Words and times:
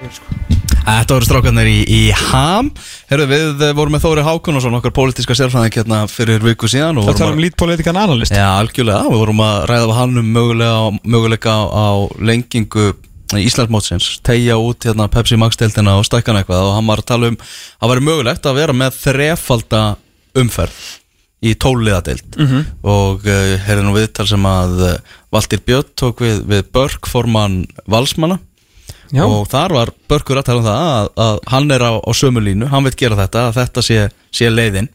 Þetta 0.00 1.12
voru 1.16 1.26
strákarnir 1.28 1.68
í, 1.68 1.78
í 1.84 2.00
HAM. 2.16 2.70
Herru, 3.10 3.26
við 3.28 3.60
eh, 3.66 3.72
vorum 3.76 3.92
með 3.94 4.04
Þóri 4.06 4.22
Hákonarsson 4.24 4.76
okkar 4.78 4.94
pólitíska 4.96 5.36
sérfræðing 5.36 5.76
hérna 5.76 5.98
fyrir 6.10 6.40
viku 6.44 6.70
síðan 6.72 6.98
og 7.02 7.10
Það 7.10 7.18
tala 7.20 7.34
um 7.36 7.42
lítpolitikan 7.44 7.98
analyst. 8.00 8.32
Já, 8.34 8.46
algjörlega, 8.56 9.10
við 9.12 9.20
vorum 9.20 9.42
að 9.44 9.58
ræða 9.70 9.90
við 9.90 9.98
hann 10.00 10.22
um 10.22 10.30
mögulega, 10.38 10.80
möguleika 11.04 11.52
á, 11.52 11.62
á 11.68 11.88
lengingu 12.24 12.86
Íslandsmótsins. 13.36 14.08
Tegja 14.26 14.56
út 14.58 14.88
hérna 14.88 15.06
Pepsi 15.12 15.36
Max-deltina 15.38 15.98
og 16.00 16.08
stækkan 16.08 16.40
eitthvað. 16.40 16.64
Og 16.70 16.74
hann 16.78 16.88
var 16.90 17.04
að 17.04 17.10
tala 17.12 17.30
um 17.30 17.38
að 17.38 17.92
væri 17.92 18.06
mögulegt 18.08 18.48
að 18.50 18.58
vera 18.58 18.74
með 18.80 18.96
þrefalda 19.04 19.82
umferð 20.40 20.80
í 21.40 21.54
tóliðadeild 21.56 22.36
Mhm. 22.36 22.64
og 22.84 23.22
uh, 23.24 23.54
herri 23.64 23.80
nú 23.86 23.94
viðtal 23.94 24.26
sem 24.28 24.42
að 24.44 24.74
uh, 24.84 24.96
Valdir 25.32 25.62
Björn 25.64 25.92
tók 25.96 26.18
við, 26.20 26.42
við 26.50 26.66
Börk 26.74 27.08
formann 27.08 27.62
Valsmanna 27.88 28.36
Já. 29.10 29.24
og 29.26 29.48
þar 29.50 29.72
var 29.74 29.90
Börkur 30.10 30.38
að 30.40 30.46
tala 30.46 30.60
um 30.62 30.66
það 30.68 30.80
að, 30.86 31.08
að 31.24 31.38
hann 31.50 31.70
er 31.74 31.82
á, 31.82 31.92
á 31.98 32.10
sömu 32.14 32.42
línu, 32.44 32.68
hann 32.70 32.84
veit 32.86 32.96
gera 33.00 33.18
þetta 33.18 33.46
að 33.48 33.56
þetta 33.58 33.82
sé, 33.86 33.98
sé 34.34 34.50
leiðin. 34.52 34.88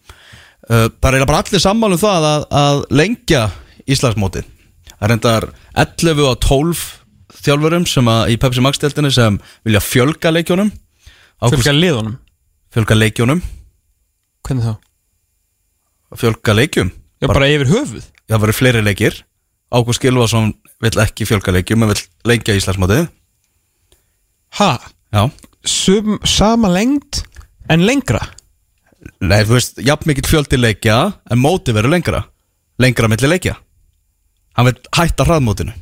Uh, 0.65 0.87
það 1.03 1.17
er 1.19 1.25
bara 1.29 1.41
allir 1.43 1.61
sammálu 1.61 1.97
það 2.01 2.27
að, 2.31 2.45
að 2.61 2.79
lengja 3.01 3.41
Íslandsmótið. 3.85 4.47
Það 4.95 5.11
reyndar 5.11 5.47
11 5.83 6.23
og 6.29 6.39
12 6.47 6.85
þjálfurum 7.45 7.85
sem 7.91 8.07
að 8.09 8.31
í 8.33 8.37
Pepsi 8.41 8.63
Max-deltinni 8.63 9.11
sem 9.13 9.35
vilja 9.67 9.81
fjölga 9.83 10.31
leikjónum 10.31 10.71
Ágúst- 11.43 11.59
Fjölga 11.59 11.73
liðunum? 11.75 12.15
Fjölga 12.73 12.95
leikjónum 12.97 13.41
Hvernig 14.47 14.65
þá? 14.65 14.73
fjölga 16.15 16.53
leikjum. 16.55 16.91
Já, 17.19 17.27
bara 17.27 17.49
yfir 17.51 17.67
höfuð? 17.71 18.05
Það 18.29 18.41
verður 18.45 18.57
fleiri 18.59 18.81
leikir. 18.85 19.17
Ágúst 19.75 20.01
Gilvason 20.03 20.53
vill 20.83 21.01
ekki 21.03 21.27
fjölga 21.27 21.51
leikjum 21.55 21.83
en 21.83 21.91
vill 21.91 22.03
lengja 22.29 22.55
Íslandsmótið 22.55 23.07
Ha? 24.59 24.71
já. 25.13 25.25
Sum, 25.65 26.19
sama 26.23 26.69
lengd 26.69 27.23
en 27.73 27.85
lengra? 27.87 28.21
Nei, 29.21 29.41
þú 29.45 29.55
veist, 29.57 29.79
jafn 29.85 30.09
mikill 30.09 30.27
fjöldi 30.29 30.59
leikja 30.59 30.97
en 31.31 31.41
mótið 31.41 31.77
verður 31.79 31.93
lengra. 31.95 32.21
Lengra 32.81 33.09
milli 33.09 33.29
leikja. 33.29 33.55
Hann 34.57 34.69
vil 34.69 34.77
hætta 34.97 35.25
hraðmótinu. 35.27 35.73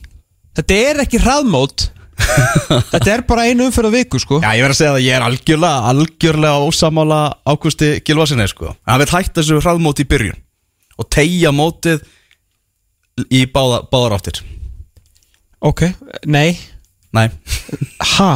Þetta 0.58 0.78
er 0.90 1.02
ekki 1.04 1.20
hraðmót. 1.24 1.88
Þetta 2.94 3.10
er 3.14 3.24
bara 3.28 3.46
einu 3.50 3.66
umferð 3.68 3.90
á 3.90 3.96
viku 3.98 4.20
sko. 4.22 4.40
Já, 4.44 4.52
ég 4.56 4.64
verð 4.64 4.76
að 4.76 4.80
segja 4.80 4.92
það, 4.94 5.04
ég 5.06 5.16
er 5.18 5.26
algjörlega 5.26 5.92
algjörlega 5.92 6.68
ósamála 6.68 7.22
Ágústi 7.50 7.90
Gilvasinni 8.06 8.46
sko. 8.52 8.76
hann 8.88 9.02
vil 9.02 9.10
hætta 9.10 9.42
þessu 9.42 9.58
hraðmóti 9.64 10.06
í 10.06 10.10
byrjun 10.12 10.38
og 11.02 11.08
tegja 11.12 11.52
mótið 11.56 12.04
í 13.34 13.44
báða, 13.50 13.82
báðar 13.90 14.16
áttir. 14.20 14.44
Ok, 15.64 15.88
nei. 16.30 16.54
Nei, 17.14 17.28
Ha? 18.18 18.30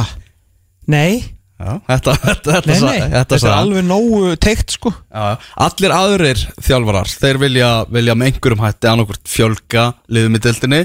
Nei, 0.88 1.20
já, 1.60 1.70
þetta, 1.88 2.14
þetta, 2.24 2.56
þetta, 2.56 2.72
nei, 2.72 2.80
nei. 2.80 2.98
þetta, 3.12 3.36
Þetta 3.36 3.50
er 3.50 3.54
alveg 3.58 3.86
nógu 3.88 4.34
teikt 4.40 4.76
sko. 4.78 4.92
Já, 5.12 5.22
já. 5.34 5.48
Allir 5.68 5.94
aðrir 5.98 6.44
þjálfarar 6.64 7.12
Þeir 7.12 7.40
vilja, 7.44 7.70
vilja 7.92 8.16
með 8.18 8.32
einhverjum 8.32 8.64
hætti 8.64 8.90
annarkvort 8.92 9.28
fjölga 9.28 9.88
liðum 10.08 10.38
í 10.38 10.42
dildinni 10.48 10.84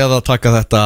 eða 0.00 0.20
taka 0.26 0.54
þetta 0.60 0.84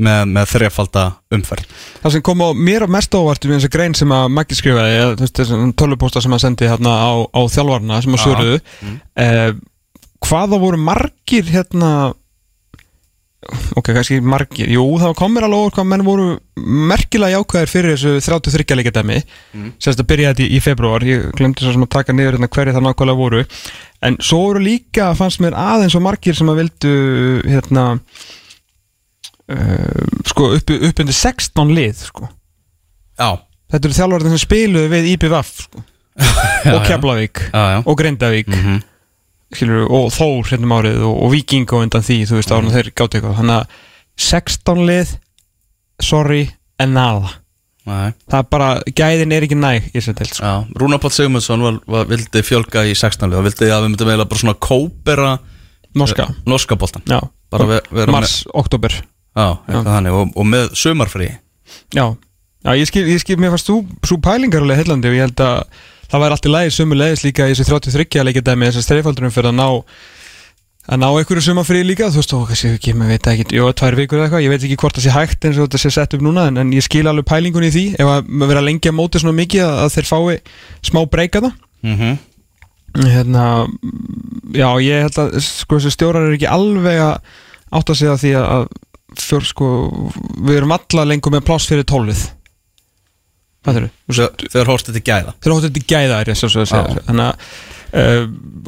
með, 0.00 0.22
með 0.34 0.48
þrefalda 0.54 1.04
umferð. 1.36 1.80
Það 2.02 2.14
sem 2.16 2.24
kom 2.26 2.44
á 2.44 2.48
mér 2.56 2.86
á 2.86 2.94
mest 2.96 3.16
ávart 3.16 3.44
í 3.44 3.50
þessi 3.52 3.70
grein 3.72 3.96
sem 3.98 4.14
að 4.16 4.30
Maggi 4.36 4.58
skrifaði 4.58 4.96
eða, 4.96 5.16
þú 5.18 5.26
veist, 5.26 5.36
þessum 5.40 5.74
tölvupósta 5.82 6.22
sem 6.24 6.36
að 6.36 6.44
sendi 6.46 6.70
hérna 6.70 6.94
á, 6.96 7.10
á 7.30 7.40
þjálfarna 7.52 8.00
sem 8.04 8.16
að 8.16 8.20
Já. 8.20 8.24
svöruðu 8.24 8.60
eh, 9.24 9.50
hvaða 10.26 10.60
voru 10.62 10.80
margir 10.80 11.48
hérna 11.52 11.92
ok, 13.78 13.92
kannski 13.96 14.20
margir. 14.20 14.68
Jú, 14.70 14.84
það 15.00 15.14
kom 15.18 15.32
mér 15.34 15.46
alveg 15.46 15.60
over 15.64 15.74
hvað 15.76 15.88
menn 15.90 16.06
voru 16.06 16.26
merkilega 16.90 17.38
jákvæðir 17.38 17.72
fyrir 17.72 17.96
þessu 17.96 18.12
33 18.26 18.76
leikja 18.76 18.94
dæmi 18.98 19.18
mm. 19.20 19.70
sérst 19.80 20.02
að 20.02 20.10
byrja 20.12 20.32
þetta 20.32 20.44
í, 20.44 20.48
í 20.56 20.60
februar 20.64 21.06
ég 21.08 21.30
glemdi 21.38 21.64
svo 21.64 21.72
sem 21.76 21.86
að 21.86 21.94
taka 21.96 22.16
niður 22.16 22.36
hérna 22.36 22.50
hverju 22.52 22.76
það 22.76 22.86
nákvæmlega 22.88 23.22
voru. 23.22 23.44
En 24.04 24.18
svo 24.24 24.38
voru 24.48 24.64
líka 24.64 25.12
fannst 25.18 25.40
mér 25.44 25.56
aðeins 25.58 25.96
og 25.96 26.04
margir 26.04 26.36
sem 26.36 26.50
að 26.52 26.60
vildu 26.64 26.96
hérna 27.46 27.86
uh, 29.52 30.02
sko 30.28 30.52
upp, 30.58 30.74
upp 30.76 31.04
undir 31.04 31.16
16 31.16 31.76
lið 31.80 32.04
sko. 32.10 32.28
Já, 33.20 33.30
Þetta 33.70 33.86
eru 33.86 33.96
þjálfarnir 33.96 34.32
sem 34.34 34.42
spiluðu 34.42 34.90
við 34.90 35.08
IPVF 35.12 35.50
sko. 35.66 35.82
og 36.74 36.86
Keflavík. 36.88 37.42
Og 37.86 37.98
Grindavík. 37.98 38.50
Mhm. 38.50 38.80
Skilur, 39.54 39.86
og 39.90 40.10
Þór 40.14 40.52
hérna 40.52 40.68
um 40.68 40.76
árið 40.78 41.04
og, 41.06 41.16
og 41.26 41.34
Viking 41.34 41.68
og 41.74 41.84
undan 41.86 42.06
því, 42.06 42.18
þú 42.28 42.38
veist, 42.38 42.54
árið 42.54 42.76
þeir 42.76 42.90
gátt 42.94 43.16
eitthvað. 43.18 43.36
Þannig 43.40 43.56
að 43.56 43.78
16 44.20 44.82
lið 44.88 45.14
sorry, 46.04 46.42
en 46.80 46.96
Nei. 47.88 48.12
það 48.28 48.38
er 48.38 48.48
bara, 48.52 48.68
gæðin 48.96 49.34
er 49.34 49.46
ekki 49.46 49.56
næg 49.58 49.88
í 49.88 49.94
þessum 49.96 50.16
deild 50.18 50.34
sko. 50.36 50.46
Já, 50.46 50.80
Rúnar 50.80 51.00
Páll 51.02 51.14
Sigmundsson 51.16 51.64
var, 51.64 51.78
var, 51.90 52.08
vildi 52.10 52.42
fjölga 52.46 52.84
í 52.86 52.94
16 52.94 53.30
lið. 53.30 53.38
Og 53.40 53.46
vildi 53.48 53.70
að 53.70 53.84
við 53.84 53.92
myndum 53.92 54.10
eiginlega 54.10 54.30
bara 54.30 54.42
svona 54.42 54.56
kópera 54.68 55.30
norska, 55.98 56.26
norska 56.46 56.76
já, 57.08 57.18
bara 57.50 57.66
ve 57.66 57.80
vera 57.90 58.14
mars, 58.14 58.42
oktober 58.54 58.94
með, 58.94 59.06
já, 59.34 59.48
eitthvað 59.48 59.94
þannig. 59.94 60.18
Og, 60.18 60.34
og 60.36 60.50
með 60.52 60.68
sumarfrí. 60.78 61.30
Já, 61.96 62.04
já, 62.66 62.70
ég 62.76 62.90
skil, 62.90 63.06
ég 63.10 63.24
skil 63.24 63.40
mér 63.40 63.56
fannst 63.56 63.70
þú 63.72 63.80
svo 64.06 64.20
pælingar 64.22 64.66
alveg 64.66 64.82
heillandi 64.84 65.10
og 65.10 65.16
ég 65.16 65.26
held 65.26 65.44
að 65.46 65.80
það 66.10 66.24
væri 66.24 66.36
allt 66.36 66.48
í 66.48 66.54
lagi 66.54 66.72
sömu 66.74 66.98
leiðis 66.98 67.26
líka 67.26 67.48
í 67.48 67.54
þessu 67.54 67.68
33 67.70 68.24
leikja 68.26 68.46
dæmi 68.46 68.70
þessu 68.70 68.86
streifaldurum 68.86 69.34
fyrir 69.34 69.52
að 69.52 69.60
ná 69.60 69.68
að 70.90 70.98
ná 71.02 71.06
einhverju 71.10 71.44
sumafrí 71.44 71.82
líka 71.84 72.08
þú 72.10 72.18
veist, 72.18 72.32
og 72.34 72.46
kannski 72.48 72.72
ekki, 72.74 72.94
maður 72.98 73.12
veit 73.14 73.28
ekki, 73.30 73.44
jú, 73.58 73.66
tvær 73.78 73.96
vikur 73.98 74.18
eða 74.18 74.26
eitthvað 74.26 74.44
ég 74.44 74.52
veit 74.54 74.64
ekki 74.66 74.78
hvort 74.80 74.96
það 74.96 75.04
sé 75.04 75.12
hægt 75.14 75.46
eins 75.46 75.60
og 75.60 75.68
þetta 75.68 75.80
sé 75.82 75.92
sett 75.94 76.16
upp 76.16 76.24
núna 76.24 76.46
en, 76.50 76.58
en 76.62 76.72
ég 76.74 76.86
skil 76.86 77.04
alveg 77.06 77.28
pælingun 77.28 77.66
í 77.68 77.70
því 77.74 77.84
ef 78.00 78.10
að 78.10 78.32
maður 78.32 78.52
vera 78.54 78.64
lengi 78.64 78.90
að 78.90 78.96
móti 78.96 79.22
svona 79.22 79.36
mikið 79.36 79.62
að, 79.66 79.76
að 79.84 79.94
þeir 79.94 80.08
fái 80.10 80.40
smá 80.88 81.00
breyka 81.12 81.44
það 81.44 81.52
mm 81.84 81.96
-hmm. 82.00 82.18
hérna, 83.12 83.44
já, 84.56 84.68
ég 84.82 85.06
held 85.06 85.20
að 85.22 85.38
sko 85.46 85.78
þessu 85.78 85.94
stjórar 85.94 86.26
er 86.26 86.38
ekki 86.38 86.50
alveg 86.50 87.04
að 87.04 87.14
átta 87.70 87.94
sig 87.94 88.10
að 88.10 88.22
því 88.24 88.34
að 88.40 88.66
fjór, 89.20 89.46
sko, 89.46 89.66
við 90.42 90.56
erum 90.56 90.74
alla 90.74 91.06
lengur 91.06 91.34
með 91.34 91.46
pláss 91.46 91.70
fyrir 91.70 91.84
eru? 91.84 92.39
Þegar 93.66 94.70
horfst 94.70 94.88
þetta 94.88 95.04
gæða. 95.04 95.34
Þeir 95.40 95.54
hóttu 95.54 95.68
þetta 95.68 95.86
gæða 95.92 96.20
er 96.20 96.30
ég 96.30 96.44
að 96.46 96.54
segja. 96.70 97.02
Þannig 97.08 97.26
að 97.26 97.34
uh, 98.00 98.22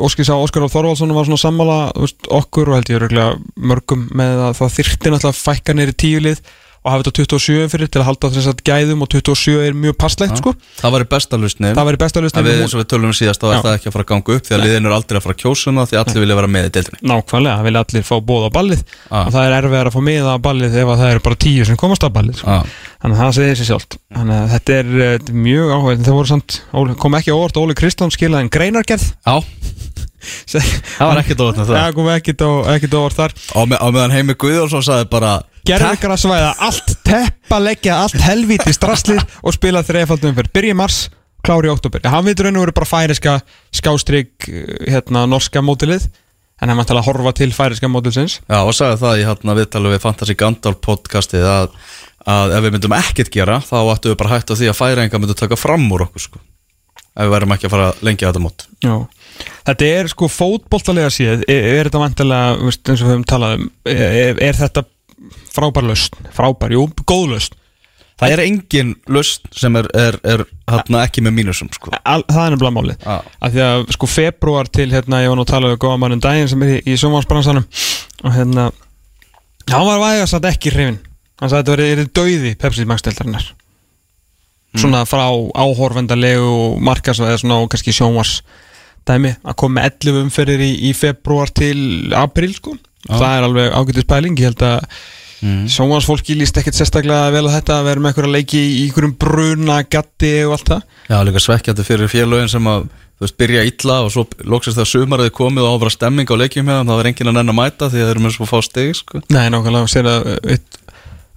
Óskir 0.05 0.29
sá 0.29 0.35
Óskar 0.37 0.67
Álf 0.67 0.75
Þorvaldsson 0.75 1.15
var 1.17 1.29
svona 1.29 1.41
sammála 1.41 1.79
veist, 1.97 2.19
okkur 2.29 2.73
og 2.73 2.79
held 2.79 2.93
ég 2.93 3.01
örugglega 3.01 3.39
mörgum 3.73 4.05
með 4.19 4.45
að 4.49 4.59
það 4.61 4.77
þyrfti 4.77 5.15
náttúrulega 5.15 5.41
fækka 5.41 5.77
neyri 5.79 5.97
tíu 6.05 6.21
lið 6.25 6.43
og 6.83 6.91
hafa 6.91 7.05
þetta 7.07 7.13
á 7.15 7.19
27 7.39 7.69
fyrir 7.71 7.91
til 7.93 8.01
að 8.03 8.07
halda 8.09 8.29
þess 8.35 8.51
að 8.51 8.63
gæðum 8.67 9.05
og 9.05 9.11
27 9.13 9.53
er 9.63 9.77
mjög 9.79 9.95
passlegt 10.03 10.41
sko. 10.41 10.53
Það 10.81 10.95
væri 10.97 11.07
besta 11.13 11.39
lusnið 11.39 11.77
Það 11.79 11.89
væri 11.89 12.01
besta 12.03 12.23
lausnin. 12.25 12.41
En 12.43 12.49
við 12.49 12.63
eins 12.65 12.75
og 12.75 12.81
við 12.83 12.89
tölum 12.91 13.13
um 13.13 13.15
síðast 13.15 13.43
þá 13.43 13.47
er 13.47 13.55
Já. 13.55 13.61
það 13.63 13.77
ekki 13.77 13.89
að 13.91 13.95
fara 13.95 14.07
að 14.07 14.11
ganga 14.11 14.37
upp 14.37 14.49
því 14.49 14.57
að 14.57 14.65
liðin 14.65 14.89
eru 14.89 14.97
aldrei 14.97 15.19
að 15.21 15.27
fara 15.27 15.37
að 15.37 15.43
kjósa 15.45 15.71
hana 15.71 15.85
því 15.87 16.01
allir 16.03 16.25
vilja 16.25 16.39
vera 16.41 16.51
með 16.51 16.67
í 16.67 16.73
deildinni. 16.77 17.01
Nákvæmlega, 17.13 17.55
það 17.61 17.69
vilja 17.69 17.85
allir 17.87 18.07
fá 18.09 18.17
bóð 18.33 18.43
á 18.43 18.51
ballið. 18.59 18.83
Ah. 19.13 19.23
og 19.23 19.31
það 19.37 19.47
er 19.47 19.57
erfiðar 19.61 19.91
að 19.91 19.95
fá 19.95 20.03
miða 20.09 20.35
á 20.35 20.39
ballið 20.43 20.79
ef 20.83 20.91
að 20.93 21.03
það 21.03 21.13
eru 21.13 21.25
bara 21.29 21.41
tíu 21.47 21.69
sem 21.69 21.79
komast 21.79 22.03
á 22.03 22.11
ballið 22.11 22.41
sko. 22.43 22.57
ah. 22.59 22.81
Þannig 23.03 23.19
að 23.19 23.23
það 23.23 23.37
segir 23.39 23.61
sér 23.61 23.69
sjálft. 23.71 23.99
Þannig 24.15 24.41
að 24.43 24.53
þetta 24.57 24.75
er, 24.79 24.91
er 25.07 25.33
mjög 25.47 25.73
áhuga 25.77 25.95
Það 26.03 26.29
samt, 26.31 26.59
kom 27.03 27.19
ekki 27.19 27.35
á 27.35 27.39
óvart. 27.39 27.59
Óli 27.63 27.79
Kristján 27.79 28.15
skilaði 28.15 28.47
en 28.47 28.53
greinargerð. 28.53 29.09
Það 30.23 31.09
var 31.09 31.19
ekkert 31.19 31.41
með 31.59 31.65
það. 31.67 31.73
Það 31.73 31.87
óvart 33.01 33.17
þar. 33.19 33.33
Á, 33.35 33.61
með, 33.67 33.79
meðan 33.97 34.15
Heimi 34.15 34.37
Guðjónsson 34.39 34.85
sagði 34.87 35.09
bara 35.11 35.33
Að 35.63 36.17
svæða 36.19 36.55
allt 36.59 36.95
teppa 37.07 37.59
leggja 37.63 38.01
allt 38.03 38.19
helvíti 38.19 38.73
strasslið 38.75 39.23
og 39.43 39.55
spila 39.55 39.85
þreifaldum 39.87 40.35
fyrir 40.35 40.51
byrja 40.55 40.75
í 40.75 40.79
mars, 40.79 40.97
klári 41.47 41.71
í 41.71 41.73
oktober 41.73 42.03
hann 42.11 42.27
veitur 42.27 42.49
raun 42.49 42.59
og 42.59 42.67
veru 42.67 42.75
bara 42.81 42.91
færiska 42.91 43.37
skástrygg 43.75 44.49
hérna 44.91 45.23
norska 45.31 45.63
mótilið 45.63 46.09
en 46.63 46.71
hann 46.71 46.79
mætti 46.79 46.95
að 46.95 47.07
horfa 47.07 47.35
til 47.39 47.51
færiska 47.55 47.91
mótilsins 47.91 48.41
Já, 48.47 48.59
og 48.63 48.75
sagði 48.75 49.01
það 49.03 49.21
í 49.21 49.27
hérna 49.29 49.57
viðtalið 49.59 49.95
við 49.95 50.03
Fantasy 50.05 50.37
Gandalf 50.39 50.81
podcastið 50.83 51.47
að, 51.47 51.77
að 52.31 52.57
ef 52.57 52.67
við 52.67 52.77
myndum 52.77 52.97
ekkert 52.99 53.33
gera 53.35 53.59
þá 53.63 53.77
ættum 53.83 54.15
við 54.15 54.19
bara 54.23 54.35
hægt 54.37 54.51
á 54.51 54.59
því 54.59 54.71
að 54.71 54.79
færinga 54.79 55.23
myndum 55.23 55.39
taka 55.43 55.59
fram 55.59 55.87
úr 55.95 56.07
okkur 56.07 56.27
sko. 56.27 56.43
Ef 57.13 57.27
við 57.27 57.35
værum 57.35 57.55
ekki 57.55 57.69
að 57.69 57.75
fara 57.75 57.89
að 57.91 58.05
lengja 58.07 58.31
þetta 58.31 58.41
mót. 58.41 58.63
Já. 58.81 58.95
Þetta 59.67 59.89
er 59.99 60.09
sko 60.09 60.29
fótboltalega 60.33 61.11
síð 61.13 61.43
er, 61.45 61.67
er 61.75 61.89
þetta 61.91 62.01
vantilega, 62.01 62.55
eins 62.63 62.79
og 62.95 63.03
við 63.03 63.11
höfum 63.11 63.27
talað 63.29 63.59
um 63.59 63.67
er, 63.93 64.39
er 64.39 64.57
þetta 64.57 64.85
frábær 65.53 65.89
löst 65.89 66.17
frábær, 66.37 66.75
jú, 66.75 66.87
góð 67.09 67.37
löst 67.37 67.59
Það 68.23 68.33
er 68.37 68.41
engin 68.45 68.91
lust 69.11 69.49
sem 69.59 69.75
er, 69.81 69.89
er, 69.99 70.17
er 70.23 70.43
hérna 70.71 71.01
ekki 71.03 71.25
með 71.27 71.33
mínusum 71.41 71.71
sko. 71.75 71.91
Al, 72.07 72.21
það 72.29 72.45
er 72.45 72.53
nefnilega 72.55 72.75
málið. 72.77 73.01
Já. 73.03 73.17
af 73.19 73.55
því 73.55 73.63
að 73.67 73.81
sko 73.97 74.09
februar 74.11 74.69
til 74.71 74.87
hérna, 74.93 75.23
ég 75.25 75.33
var 75.33 75.41
nú 75.41 75.43
að 75.43 75.51
tala 75.51 75.73
við 75.73 75.81
góða 75.83 75.97
mannum 75.99 76.23
daginn 76.23 76.51
sem 76.53 76.63
er 76.63 76.75
í, 76.77 76.77
í 76.87 76.99
sjónvarsbransanum 77.01 77.67
og 78.23 78.37
hérna 78.37 78.69
hann 79.73 79.89
var 79.89 80.05
vægast 80.05 80.39
að 80.39 80.49
ekki 80.53 80.75
hrifin 80.75 81.01
hann 81.41 81.51
sagði 81.51 81.59
að 81.59 81.67
þetta 81.67 81.89
verið 81.91 82.13
döiði 82.19 82.55
Pepsi 82.63 82.87
Max-deltarinnar 82.87 83.49
svona 84.79 85.03
frá 85.09 85.27
áhorfendalegu 85.59 86.79
markas 86.81 87.21
eða 87.21 87.41
svona 87.43 87.59
og 87.63 87.73
kannski 87.73 87.95
sjónvars 87.95 88.39
dæmi 89.09 89.35
að 89.43 89.59
koma 89.59 89.81
með 89.81 89.91
11 90.07 90.23
umferðir 90.27 90.65
í, 90.65 90.73
í 90.89 90.93
februar 90.97 91.51
til 91.53 92.13
april 92.17 92.53
sko 92.55 92.77
Já. 93.09 93.17
það 93.19 93.37
er 93.37 93.47
alveg 93.49 93.77
ágætis 93.81 94.09
pæling 94.13 94.39
ég 94.39 94.51
held 94.53 94.65
að 94.69 94.81
mm. 95.43 95.63
Sjónvarsfólki 95.75 96.37
líst 96.39 96.59
ekkert 96.61 96.79
sérstaklega 96.79 97.31
vel 97.35 97.45
að 97.49 97.57
þetta 97.59 97.79
að 97.81 97.87
vera 97.91 98.01
með 98.05 98.13
einhverja 98.13 98.35
leiki 98.37 98.61
í 98.63 98.83
einhverjum 98.87 99.15
bruna, 99.19 99.79
gatti 99.91 100.35
og 100.47 100.57
allt 100.59 100.69
það 100.75 100.83
Já, 101.11 101.17
líka 101.27 101.43
svekkjandi 101.43 101.87
fyrir 101.89 102.13
félögin 102.13 102.53
sem 102.53 102.69
að 102.71 102.85
þú 103.23 103.27
veist, 103.27 103.37
byrja 103.39 103.65
illa 103.67 103.97
og 104.03 104.13
svo 104.15 104.25
loksist 104.51 104.79
það 104.79 104.89
sumarið 104.93 105.33
komið 105.35 105.67
og 105.67 105.75
áfra 105.77 105.91
stemming 105.95 106.31
á 106.31 106.37
leikjum 106.43 106.67
með 106.67 106.81
það 106.89 106.99
var 107.01 107.09
enginn 107.11 107.31
að 107.33 107.37
nenn 107.39 107.53
að 107.53 107.59
mæta 107.59 107.89
því 107.91 107.99
að 108.01 108.07
þeir 108.07 108.13
eru 108.17 108.23
með 108.25 108.37
svo 108.37 108.47
fá 108.51 108.57
stig 108.67 108.97
sko. 108.99 109.21
Nei, 109.31 109.45
nákvæmlega, 109.55 109.91
sér 109.93 110.09
að 110.11 110.31
eitt, 110.57 110.79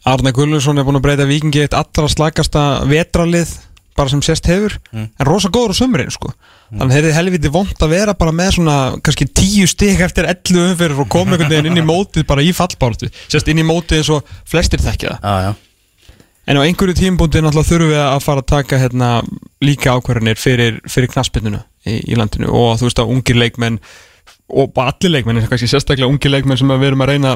Arne 0.05 0.33
Gulluðsson 0.37 0.77
er 0.81 0.85
búin 0.85 0.97
að 0.99 1.05
breyta 1.05 1.25
vikingi 1.29 1.61
eitt 1.65 1.77
allra 1.77 2.09
slagasta 2.09 2.63
vetralið 2.89 3.53
bara 3.97 4.11
sem 4.11 4.21
sést 4.25 4.45
hefur, 4.49 4.75
Mm. 4.93 5.09
en 5.19 5.25
rosa 5.29 5.49
góður 5.49 5.73
á 5.73 5.79
sömurinn 5.81 6.11
sko. 6.13 6.33
Þannig 6.71 6.85
að 6.85 6.95
þeir 6.95 7.05
eru 7.05 7.15
helviti 7.19 7.51
vond 7.53 7.83
að 7.85 7.93
vera 7.93 8.15
bara 8.17 8.33
með 8.35 8.55
svona 8.57 8.77
kannski 9.05 9.27
tíu 9.29 9.67
stig 9.69 10.01
eftir 10.01 10.27
11 10.29 10.71
umfyrir 10.71 11.01
og 11.03 11.09
koma 11.13 11.35
einhvern 11.35 11.51
veginn 11.51 11.69
inn 11.71 11.81
í 11.81 11.85
mótið 11.85 12.25
bara 12.29 12.45
í 12.45 12.51
fallbáratu, 12.55 13.09
sérst 13.29 13.51
inn 13.51 13.61
í 13.61 13.67
mótið 13.67 14.01
eins 14.01 14.11
og 14.15 14.33
flestir 14.49 14.81
þekkja 14.81 15.19
það. 15.21 15.61
En 16.45 16.59
á 16.61 16.65
einhverju 16.65 16.93
tímbúndi 16.97 17.41
náttúrulega 17.41 17.69
þurfum 17.69 17.91
við 17.93 18.01
að 18.03 18.19
fara 18.21 18.43
að 18.43 18.49
taka 18.51 18.77
hérna, 18.81 19.09
líka 19.65 19.95
ákvarðanir 19.97 20.37
fyrir, 20.37 20.75
fyrir 20.85 21.09
knaspinnuna 21.09 21.63
í, 21.89 21.95
í 22.05 22.17
landinu. 22.19 22.51
Og 22.53 22.75
þú 22.77 22.85
veist 22.85 23.01
að 23.01 23.13
ungir 23.15 23.39
leikmenn 23.39 23.79
og 24.53 24.77
allir 24.77 25.15
leikmenn, 25.15 25.41
en 25.41 25.49
kannski 25.49 25.69
sérstaklega 25.71 26.09
ungir 26.09 26.29
leikmenn 26.29 26.59
sem 26.61 26.69
við 26.69 26.91
erum 26.91 27.01
að 27.01 27.11
reyna 27.15 27.33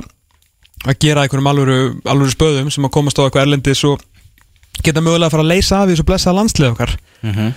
að 0.85 0.99
gera 1.01 1.23
einhverjum 1.25 1.49
alvöru, 1.49 1.79
alvöru 2.05 2.35
spöðum 2.35 2.69
sem 2.69 2.85
að 2.85 2.93
komast 2.99 3.17
á 3.17 3.25
eitthvað 3.25 3.47
erlendis 3.47 3.81
og 3.89 4.05
geta 4.85 5.01
mögulega 5.01 5.31
að 5.31 5.33
fara 5.33 5.47
að 5.47 5.51
leysa 5.55 5.79
af 5.79 5.89
því 5.89 5.95
þessu 5.95 6.07
blessa 6.11 6.35
landslið 6.37 6.71
okkar. 6.75 6.95
Mm 7.25 7.49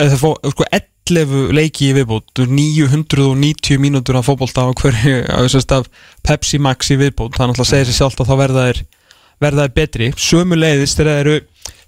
fá 0.00 0.30
sko 0.52 0.66
11 1.08 1.54
leiki 1.56 1.90
í 1.90 1.94
viðbót 1.96 2.42
990 2.44 3.80
mínútur 3.82 4.18
af 4.20 4.28
fótbolta 4.28 4.66
á 4.66 4.70
hverju 4.76 5.24
af 5.30 5.88
Pepsi 6.26 6.60
Max 6.62 6.92
í 6.92 6.98
viðbót. 7.00 7.34
Náttúrulega 7.38 7.64
að 7.64 7.70
segja 7.72 7.88
sér 7.88 7.98
sjálft 7.98 8.22
að 8.22 8.30
þá 8.30 8.36
verða 8.44 8.66
þeir 8.68 8.82
verða 9.40 9.64
þeir 9.64 9.76
betri, 9.78 10.10
sömu 10.20 10.58
leiðist 10.58 11.00
þegar 11.00 11.22
eru 11.24 11.38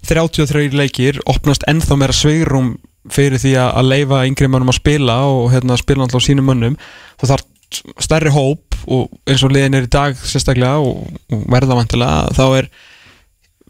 33 0.09 0.73
leikir 0.73 1.19
opnast 1.29 1.63
ennþá 1.69 1.97
meira 1.99 2.15
sveirum 2.17 2.73
fyrir 3.13 3.39
því 3.39 3.53
að 3.61 3.89
leifa 3.91 4.23
yngri 4.27 4.49
mönnum 4.49 4.71
að 4.71 4.79
spila 4.79 5.17
og 5.29 5.51
hérna 5.53 5.77
spila 5.79 6.03
náttúrulega 6.03 6.23
á 6.23 6.27
sínum 6.27 6.49
mönnum. 6.49 6.77
Þá 7.19 7.25
þarf 7.33 7.49
stærri 8.03 8.31
hóp 8.33 8.77
og 8.83 9.13
eins 9.29 9.43
og 9.45 9.53
liðin 9.53 9.77
er 9.77 9.87
í 9.87 9.91
dag 9.91 10.17
sérstaklega 10.17 10.81
og, 10.83 11.05
og 11.33 11.45
verða 11.51 11.77
vantilega 11.79 12.33
þá 12.35 12.45
er 12.59 12.69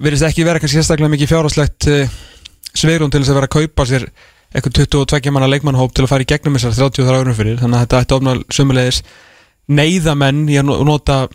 verðist 0.03 0.27
ekki 0.27 0.47
vera 0.47 0.61
kannski 0.61 0.79
sérstaklega 0.79 1.13
mikið 1.13 1.31
fjárháslegt 1.31 1.89
sveirum 2.73 3.11
til 3.13 3.21
þess 3.21 3.31
að 3.31 3.39
vera 3.39 3.49
að 3.49 3.55
kaupa 3.59 3.85
sér 3.89 4.07
eitthvað 4.53 4.73
22 4.85 5.31
manna 5.33 5.47
leikmannhóp 5.49 5.93
til 5.93 6.05
að 6.05 6.09
fara 6.13 6.23
í 6.25 6.29
gegnum 6.29 6.55
þessar 6.57 6.75
33 6.93 7.19
árum 7.21 7.35
fyrir 7.37 7.57
þannig 7.61 7.77
að 7.79 7.85
þetta 7.85 8.01
ætti 8.03 8.17
ofna 8.17 8.35
sömulegis 8.53 9.01
neyðamenn 9.67 10.43
í 10.51 10.57
að 10.59 10.67
no- 10.67 10.81
nota 10.87 11.27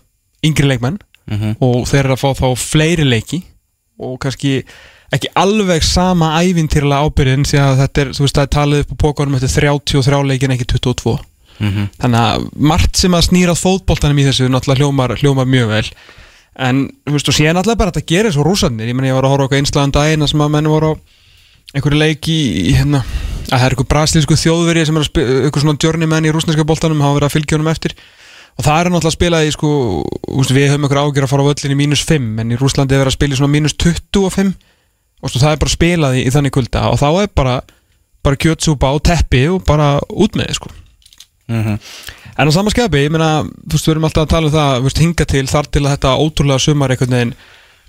yngri 0.45 0.69
leikmenn 0.69 0.99
-hmm. 1.31 1.57
og 1.61 1.87
þeir 1.89 2.05
eru 2.05 2.15
að 2.17 2.23
fá 2.23 2.31
þá 2.39 2.49
fleiri 2.59 3.05
leiki 3.09 3.43
og 3.99 4.19
kannski 4.23 4.63
ekki 5.13 5.31
alveg 5.41 5.83
sama 5.83 6.35
ævintýrlega 6.45 7.01
ábyrðin 7.09 7.47
því 7.49 7.59
að 7.59 7.79
þetta 7.83 8.01
er, 8.01 8.09
þú 8.13 8.23
veist, 8.27 8.37
það 8.37 8.43
er 8.47 8.55
talið 8.59 8.81
upp 8.85 8.93
á 8.93 8.97
pókunum 9.03 9.39
þetta 9.39 9.49
er 9.49 9.71
33 9.73 10.23
leikin 10.29 10.51
ekki 10.57 10.65
22 10.77 11.19
Mhm. 11.59 11.89
þannig 11.99 12.21
að 12.23 12.45
margt 12.55 12.97
sem 12.97 13.11
að 13.13 13.25
snýra 13.27 13.55
fótboltanum 13.59 14.19
í 14.23 14.27
þessu 14.29 14.47
náttúrulega 14.47 14.79
hljómar, 14.79 15.17
hljómar 15.19 15.47
mjög 15.47 15.69
vel 15.69 15.89
en 16.59 16.85
þú 17.07 17.13
veist 17.17 17.29
og 17.29 17.35
síðan 17.35 17.57
náttúrulega 17.59 17.79
bara 17.79 17.91
að 17.91 17.95
þetta 17.99 18.07
gerir 18.15 18.33
svo 18.33 18.45
rúsarnir, 18.47 18.87
ég 18.87 18.95
menn 18.95 19.09
ég 19.11 19.15
var 19.15 19.25
að 19.27 19.31
horfa 19.35 19.43
eitthvað 19.49 19.59
einslagan 19.59 19.91
daginn 19.91 20.29
sem 20.29 20.41
að 20.41 20.51
menn 20.55 20.69
voru 20.71 20.93
á 20.95 20.95
einhverju 21.79 22.01
leik 22.03 22.29
í, 22.31 22.39
hérna 22.77 23.03
að 23.49 23.55
það 23.55 23.65
er 23.65 23.75
eitthvað 23.75 23.91
brasilísku 23.95 24.39
þjóðveri 24.39 24.85
sem 24.85 24.99
er 24.99 25.05
að 25.05 25.09
spila 25.09 25.37
eitthvað 25.47 25.65
svona 25.65 25.83
journeyman 25.85 26.29
í 26.29 26.33
rúsneska 26.35 26.67
boltanum 26.69 27.05
hafa 27.05 27.19
verið 27.19 27.29
að 27.29 27.37
fylgja 27.37 27.57
honum 27.57 27.71
eftir. 27.73 27.95
Og 28.59 28.67
það 28.67 28.81
er 28.81 28.91
náttúrulega 28.91 29.13
að 29.13 29.17
spila 29.17 29.41
í 29.47 29.53
sko 29.55 29.71
úst, 30.35 30.53
við 30.53 30.73
höfum 30.73 30.85
einhver 30.89 31.01
ágjör 31.05 31.27
að 31.29 31.33
fara 31.33 31.47
á 31.47 31.49
völlin 31.49 31.75
í 31.75 31.79
mínus 31.79 32.03
5 32.05 32.29
en 32.43 32.53
í 32.53 32.59
Rúslandi 32.59 32.97
er 32.97 33.05
verið 33.05 33.13
að 33.13 33.19
spila 33.19 33.37
í 33.37 33.39
svona 33.39 33.55
mínus 33.55 33.77
25 33.79 34.51
og 35.23 35.31
svo 35.31 35.43
það 35.43 35.55
er 35.55 35.61
bara 35.63 35.75
spilað 35.75 36.19
í, 36.19 36.25
í 36.27 36.33
þannig 36.35 36.55
kulda 36.55 36.83
og 36.91 36.99
þá 36.99 37.09
er 37.23 37.31
bara 37.39 37.55
bara 38.27 38.41
kjötsúpa 38.43 38.91
og 38.97 39.05
teppi 39.07 39.45
og 39.53 39.63
bara 39.67 39.97
út 40.11 40.37
með 40.39 40.57
sko. 40.59 40.73
Mhm. 41.49 41.79
En 42.39 42.47
á 42.47 42.53
sama 42.55 42.71
skepi, 42.71 43.07
ég 43.07 43.11
meina, 43.11 43.43
þú 43.43 43.75
veist, 43.75 43.87
við 43.87 43.95
erum 43.95 44.05
alltaf 44.07 44.27
að 44.27 44.35
tala 44.35 44.47
um 44.47 44.55
það, 44.55 44.83
veist, 44.85 44.99
hinga 45.03 45.25
til 45.27 45.47
þar 45.51 45.67
til 45.67 45.83
að 45.83 45.95
þetta 45.97 46.19
ótrúlega 46.23 46.63
sumar 46.63 46.93
einhvern 46.95 47.17
veginn 47.17 47.33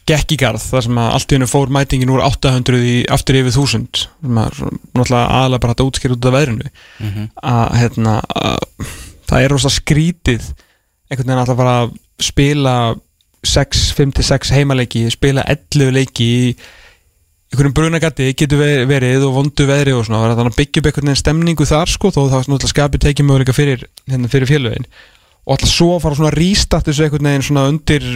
gekk 0.09 0.33
í 0.35 0.37
garð, 0.41 0.63
þar 0.71 0.85
sem 0.87 0.97
að 1.01 1.11
allt 1.15 1.31
í 1.33 1.37
hennu 1.37 1.47
fór 1.51 1.71
mætingin 1.75 2.11
úr 2.13 2.23
800 2.25 2.79
í 2.81 2.95
aftur 3.13 3.37
yfir 3.43 3.53
1000, 3.53 4.05
sem 4.23 4.39
að 4.41 4.57
náttúrulega 4.97 5.21
aðalega 5.39 5.63
bara 5.65 5.75
þetta 5.75 5.87
útskýr 5.91 6.15
út 6.17 6.25
af 6.31 6.35
veðrinu, 6.37 6.71
Mhm. 6.99 7.29
að, 7.43 7.77
hérna, 7.83 8.15
að, 8.35 8.89
það 9.29 9.43
er 9.45 9.49
rosa 9.55 9.69
skrítið 9.69 10.49
einhvern 11.09 11.27
veginn 11.29 11.41
alltaf 11.43 11.57
bara 11.57 11.75
að 11.85 11.93
spila 12.21 12.75
6, 13.45 13.85
5-6 13.95 14.51
heimaleiki, 14.51 15.05
spila 15.13 15.43
11 15.47 15.91
leiki 15.95 16.25
í 16.27 16.55
einhverjum 17.49 17.73
brunagatti 17.73 18.33
getur 18.37 18.59
ve- 18.59 18.85
verið 18.85 19.23
og 19.25 19.33
vondu 19.39 19.65
veðri 19.65 19.93
og 19.97 20.03
svona, 20.05 20.35
þannig 20.35 20.51
að 20.53 20.59
byggja 20.59 20.81
upp 20.83 20.89
einhvern 20.91 21.07
veginn 21.09 21.21
stemningu 21.23 21.65
þar 21.65 21.89
sko, 21.89 22.11
þó 22.13 22.19
það 22.29 22.43
náttúrulega 22.51 22.73
skapi 22.73 22.99
tekið 23.05 23.25
möguleika 23.29 23.55
fyrir, 23.57 23.85
hérna, 24.09 24.27
fyrir 24.29 24.45
félögin 24.51 24.85
og 25.45 25.55
alltaf 25.55 25.71
svo 25.71 25.91
að 25.95 26.03
fara 26.05 26.19
svona 26.19 26.31
að 26.33 26.39
rístatt 26.39 26.89
þessu 26.89 27.05
einhvern 27.05 27.29
veginn 27.29 27.45
svona 27.47 27.67
undir 27.71 28.09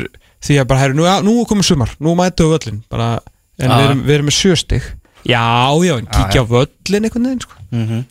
því 0.44 0.58
að 0.60 0.68
bara, 0.70 0.82
herru, 0.84 0.98
nú, 0.98 1.06
ja, 1.08 1.20
nú 1.24 1.38
komið 1.50 1.70
sumar, 1.70 1.94
nú 2.04 2.16
mætu 2.20 2.48
við 2.50 2.56
völlin 2.58 2.82
bara, 2.92 3.12
en 3.60 3.70
við, 3.72 3.86
erum, 3.88 4.04
við 4.08 4.18
erum 4.18 4.30
með 4.30 4.38
sjöstig 4.40 4.90
já, 5.24 5.44
já, 5.88 5.94
en 5.98 6.10
kíkja 6.12 6.44
á 6.44 6.46
völlin 6.52 7.08
einhvern 7.08 7.30
veginn, 7.30 7.46
sko. 7.46 7.64
Mhm. 7.72 8.04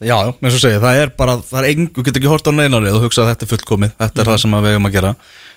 Já, 0.00 0.16
já, 0.16 0.32
eins 0.32 0.54
og 0.56 0.62
segja, 0.62 0.80
það 0.80 0.98
er 1.02 1.10
bara, 1.12 1.34
það 1.44 1.58
er 1.60 1.66
engin, 1.74 1.88
þú 1.92 2.02
getur 2.06 2.22
ekki 2.22 2.30
hort 2.32 2.46
á 2.48 2.52
neinarið 2.56 2.94
og 2.96 3.02
hugsa 3.04 3.20
að 3.20 3.34
þetta 3.34 3.44
er 3.44 3.50
fullkomið, 3.50 3.90
þetta 4.00 4.22
er 4.22 4.28
það 4.30 4.38
sem 4.40 4.54
að 4.56 4.62
við 4.64 4.72
eigum 4.72 4.88
að 4.88 4.94
gera. 4.94 5.10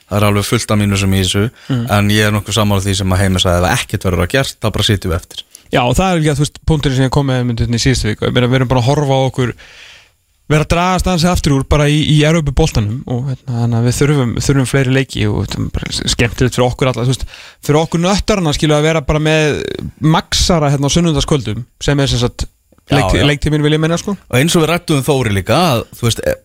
Það 0.04 0.18
er 0.18 0.26
alveg 0.28 0.46
fullt 0.50 0.74
af 0.74 0.80
mínusum 0.82 1.14
í 1.16 1.22
þessu 1.24 1.44
en 1.96 2.10
ég 2.12 2.28
er 2.28 2.34
nokkuð 2.36 2.58
sammála 2.58 2.84
því 2.84 2.96
sem 3.00 3.14
að 3.16 3.22
heimi 3.24 3.40
sagði 3.40 3.70
ef 3.70 3.80
ekkert 3.86 4.08
verður 4.10 4.26
að 4.26 4.34
gert, 4.34 4.58
þá 4.60 4.68
bara 4.76 4.88
sitjum 4.90 5.14
við 5.14 5.16
eftir. 5.22 5.46
Já, 5.72 5.80
og 5.88 5.96
það 5.96 6.10
er 6.10 6.20
líka, 6.20 6.36
þú 6.36 6.44
veist, 6.44 6.60
punkturinn 6.68 6.98
sem 7.00 7.08
ég 7.08 7.14
kom 7.16 7.30
með 7.32 7.46
myndinni 7.48 7.80
í 7.80 7.84
síðustu 7.86 8.10
viku, 8.12 8.28
ég 8.28 8.36
meina, 8.36 8.50
við 8.52 8.60
erum 8.60 8.72
bara 8.74 8.84
að 8.84 8.90
horfa 8.92 9.16
á 9.16 9.22
okkur 9.32 9.54
vera 10.54 10.66
að 10.66 10.72
dragast 10.74 11.10
aðeins 11.10 11.26
aftur 11.30 11.56
úr 11.58 11.66
bara 11.70 11.90
í, 11.92 12.00
í 12.14 12.18
Európa 12.28 12.54
boltanum 12.56 13.02
og 13.12 13.30
hérna, 13.32 13.82
við 13.86 13.98
þurfum, 14.00 14.34
þurfum 14.44 14.70
fleiri 14.70 14.96
leiki 14.96 15.28
og 15.30 15.50
skemmtilegt 16.14 16.58
fyrir 16.58 16.68
okkur 16.68 16.92
alla, 16.92 17.06
veist, 17.10 17.26
fyrir 17.66 17.82
okkur 17.82 18.04
nöttarna 18.04 18.54
skilja 18.56 18.80
að 18.80 18.88
vera 18.88 19.04
bara 19.06 19.22
með 19.24 19.62
maxara 20.04 20.72
hérna 20.74 20.92
á 20.92 20.96
sunnundaskvöldum 20.96 21.66
sem 21.84 22.04
er 22.04 22.12
sem 22.12 22.22
sagt 22.24 22.48
leiktíminn 22.92 23.64
vil 23.64 23.78
ég 23.78 23.82
menna 23.82 23.98
sko. 24.00 24.16
Og 24.16 24.40
eins 24.40 24.56
og 24.58 24.66
við 24.66 24.74
rættum 24.74 25.00
um 25.00 25.06
Þóri 25.06 25.36
líka 25.38 25.60
að, 25.74 25.86
þú 25.96 26.10
veist, 26.10 26.24
e- 26.28 26.40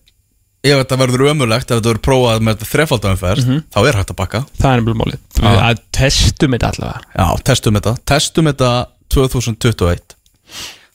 ef 0.68 0.80
þetta 0.82 0.98
verður 0.98 1.30
ömulegt 1.32 1.70
ef 1.70 1.78
þetta 1.78 1.92
verður 1.92 2.04
prófað 2.04 2.46
með 2.46 2.64
þrefaldumferð 2.66 3.50
þá 3.70 3.80
er 3.82 3.98
hægt 3.98 4.12
að 4.14 4.18
bakka. 4.18 4.44
Það 4.58 4.70
er 4.70 4.80
nefnilega 4.80 5.00
málið, 5.02 5.20
við 5.38 5.60
að 5.64 5.82
testum 5.98 6.56
þetta 6.56 6.70
allavega. 6.72 7.10
Já, 7.14 7.26
testum 7.50 7.78
þetta, 7.78 7.94
testum 8.12 8.50
þetta 8.50 8.72
2021 9.14 10.16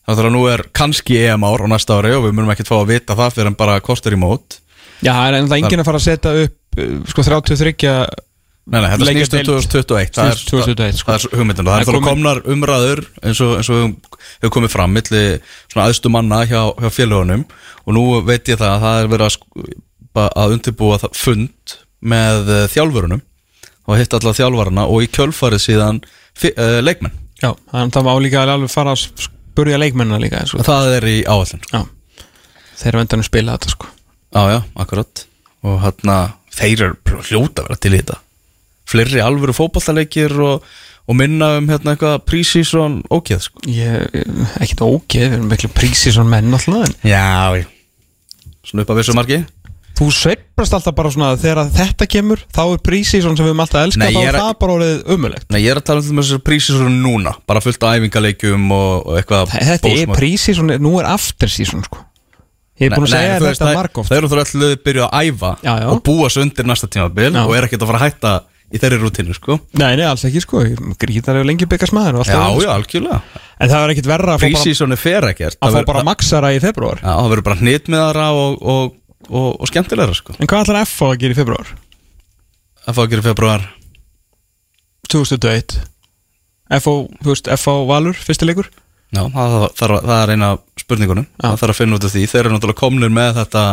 Þannig 0.03 0.25
að 0.27 0.33
nú 0.35 0.43
er 0.51 0.65
kannski 0.75 1.15
EM 1.23 1.45
ár 1.47 1.63
á 1.63 1.67
næsta 1.71 1.95
ári 1.99 2.11
og 2.17 2.25
við 2.27 2.33
munum 2.35 2.51
ekkert 2.51 2.67
fá 2.71 2.75
að 2.81 2.89
vita 2.91 3.15
það 3.15 3.33
fyrir 3.37 3.51
en 3.53 3.57
bara 3.59 3.79
kostur 3.83 4.15
í 4.15 4.19
mót 4.19 4.59
Já, 5.03 5.13
það 5.15 5.25
er 5.29 5.37
ennþá 5.39 5.57
enginn 5.61 5.83
að 5.83 5.87
fara 5.89 5.99
að 6.01 6.05
setja 6.09 6.33
upp 6.43 6.79
uh, 6.83 6.93
sko 7.11 7.23
33 7.29 7.83
Nei, 8.63 8.79
nei, 8.79 8.87
þetta 8.93 9.07
snýst 9.09 9.33
um 9.33 9.39
deild. 9.39 9.49
2021 9.73 10.13
Það 10.15 10.29
er, 10.29 10.37
Snýst 10.39 10.51
2021, 10.53 10.99
sko. 11.01 11.11
það 11.11 11.23
er 11.27 11.39
hugmyndin 11.39 11.67
og 11.67 11.73
það 11.73 11.81
er 11.81 11.87
komin- 11.89 12.05
komnar 12.07 12.39
umræður 12.53 13.01
eins 13.27 13.41
og, 13.43 13.49
eins 13.59 13.69
og 13.73 13.81
hefur- 14.39 14.53
komið 14.55 14.71
fram 14.71 14.93
milli 14.95 15.23
svona 15.73 15.87
aðstu 15.89 16.11
manna 16.13 16.37
hjá, 16.47 16.61
hjá 16.79 16.87
félagunum 16.95 17.43
og 17.83 17.97
nú 17.97 18.03
veit 18.23 18.47
ég 18.47 18.61
það 18.61 18.71
að 18.77 18.85
það 18.85 19.01
er 19.01 19.11
verið 19.11 19.27
að, 19.27 20.29
að 20.45 20.55
undirbúa 20.55 21.01
fund 21.11 21.75
með 22.13 22.53
uh, 22.55 22.61
þjálfurunum 22.71 23.23
og 23.83 23.99
hitt 23.99 24.15
alla 24.15 24.31
þjálfarana 24.39 24.87
og 24.87 25.03
í 25.03 25.11
kjölfarið 25.11 25.63
síðan 25.67 25.99
uh, 26.03 26.79
leikmenn 26.87 27.11
Já, 27.43 27.51
þannig 27.67 27.83
að 27.91 27.95
það 27.97 28.07
má 28.07 28.13
líka 28.23 28.45
alveg 28.47 28.71
fara 28.71 28.95
að 28.95 29.27
spurja 29.53 29.77
leikmennina 29.77 30.19
líka 30.19 30.43
sko. 30.49 30.65
það 30.65 30.97
er 30.97 31.11
í 31.13 31.17
áallin 31.29 31.61
þeir 32.83 32.93
eru 32.93 33.03
endanum 33.03 33.27
spila 33.27 33.57
þetta 33.57 33.73
sko. 33.73 33.89
Já, 34.33 34.41
já, 34.49 34.59
akkurat. 34.81 35.25
Og 35.63 35.77
hérna, 35.83 36.17
þeir 36.53 36.87
eru 36.87 37.19
hljóta 37.29 37.63
að 37.63 37.69
vera 37.69 37.79
til 37.79 37.93
í 37.93 37.99
þetta. 38.01 38.17
Fleiri 38.89 39.21
alvöru 39.23 39.55
fótballaleikir 39.55 40.33
og, 40.43 40.65
og 41.07 41.17
minna 41.17 41.53
um 41.59 41.69
hérna 41.71 41.93
eitthvað 41.93 42.17
prísísson 42.27 42.99
ógeð 43.13 43.45
sko. 43.47 43.63
Ég, 43.71 44.17
ekkert 44.59 44.83
ógeð, 44.83 45.27
við 45.29 45.37
erum 45.37 45.49
miklu 45.53 45.71
prísið 45.73 46.17
svona 46.17 46.33
menn 46.35 46.57
alltaf 46.57 47.05
Já, 47.07 47.61
já. 47.61 47.69
Svona 48.63 48.85
upp 48.85 48.93
að 48.93 49.01
vissu 49.01 49.15
marki 49.15 49.43
þú 50.03 50.13
sveiprast 50.19 50.75
alltaf 50.77 50.95
bara 50.97 51.11
svona 51.13 51.31
þegar 51.39 51.61
að 51.63 51.73
þetta 51.79 52.07
kemur 52.13 52.43
þá 52.53 52.61
er 52.67 52.81
prísið 52.85 53.23
svona 53.25 53.39
sem 53.39 53.45
við 53.47 53.53
höfum 53.53 53.63
alltaf 53.65 53.85
elskað 53.87 54.13
þá 54.13 54.21
er 54.21 54.29
er- 54.29 54.39
það 54.41 54.53
bara 54.63 54.77
orðið 54.77 55.03
umulegt 55.15 55.47
Nei, 55.55 55.59
ég 55.63 55.71
er 55.73 55.81
að 55.81 55.87
tala 55.89 56.03
um 56.03 56.21
þessu 56.21 56.39
prísísson 56.43 56.97
núna 57.03 57.35
bara 57.47 57.63
fullt 57.63 57.83
af 57.87 57.97
æfingaleikjum 57.99 58.71
og, 58.75 59.07
og 59.07 59.19
eitthvað 59.21 59.53
Þetta 59.55 59.91
er 59.93 60.01
bósmar. 60.03 60.19
prísið 60.19 60.59
svona, 60.59 60.79
nú 60.83 60.95
er 61.01 61.09
after 61.13 61.51
season 61.51 61.85
sko 61.87 62.03
Ég 62.81 62.89
er 62.89 62.95
búin 62.97 63.05
að 63.05 63.13
segja 63.13 63.35
þetta 63.43 63.73
margóft 63.77 64.09
Það 64.09 64.17
eru 64.17 64.31
þú 64.31 64.39
alltaf 64.41 64.79
byrjuð 64.87 65.05
að 65.05 65.27
æfa 65.29 65.51
Já, 65.61 65.73
já. 65.77 65.87
og 65.93 66.01
búa 66.07 66.31
svo 66.33 66.41
undir 66.43 66.65
næsta 66.65 66.89
tímabil 66.89 67.29
Já. 67.29 67.43
og 67.45 67.53
er 67.55 67.67
ekkert 67.67 67.85
að 67.85 67.91
fara 67.93 68.01
að 68.01 68.07
hætta 68.09 68.33
í 68.73 68.79
þeirri 68.81 68.97
rútinu 69.03 69.35
sko. 69.37 69.59
Nei, 69.77 69.91
nei, 69.99 70.05
alls 70.09 70.23
ekki 70.25 70.41
sko, 70.41 70.63
gríðar 70.97 71.37
er 71.37 71.45
lengi 71.45 71.67
byggast 71.69 71.93
maður 71.93 72.23
Já, 72.23 72.31
það, 72.33 72.55
já, 72.63 72.69
algjörlega 72.73 73.19
sko. 73.21 73.41
En 73.61 73.69
það 73.69 73.83
er 73.85 73.91
ekkert 73.93 74.07
verra 74.09 74.33
að 74.33 74.39
fá 74.39 74.41
bara, 74.41 74.49
Prísíssoni 74.49 74.97
fer 74.97 75.27
ekkert 75.29 75.57
að 75.61 75.75
fá 75.77 75.85
bara 75.91 76.01
maxara 76.07 76.49
í 76.55 76.61
februar 76.63 76.97
Já, 77.03 77.11
það 77.13 77.29
verður 77.35 77.45
bara 77.45 77.59
hnitmiðara 77.61 78.25
og, 78.33 78.55
og, 78.73 78.95
og, 79.29 79.49
og 79.61 79.67
skemmtilegra 79.71 80.13
sko. 80.17 80.35
En 80.39 80.47
hvað 80.49 80.65
ætlar 80.67 80.81
F 80.87 81.01
að 81.07 81.17
gera 81.23 81.35
í 81.35 81.39
februar? 81.39 81.73
að 82.83 82.95
fá 82.97 83.01
að 83.05 83.09
gera 83.13 83.23
í 83.23 83.27
februar 83.29 83.61
2021 85.11 85.81
FO, 86.83 86.93
þú 87.21 87.29
veist, 87.33 87.49
FO 87.61 87.75
Valur, 87.89 88.17
fyrsti 88.17 88.47
leikur 88.49 88.69
Já, 89.13 89.21
það, 89.29 89.51
það, 89.77 89.91
það 90.07 90.15
er 90.23 90.31
eina 90.33 90.47
spurningunum 90.81 91.25
Já. 91.27 91.43
Það 91.51 91.57
þarf 91.61 91.73
að 91.73 91.77
finna 91.79 91.97
út 91.99 92.07
af 92.07 92.13
því 92.15 92.23
Þeir 92.31 92.39
eru 92.41 92.53
náttúrulega 92.55 92.79
komnir 92.79 93.11
með 93.13 93.35
þetta 93.43 93.63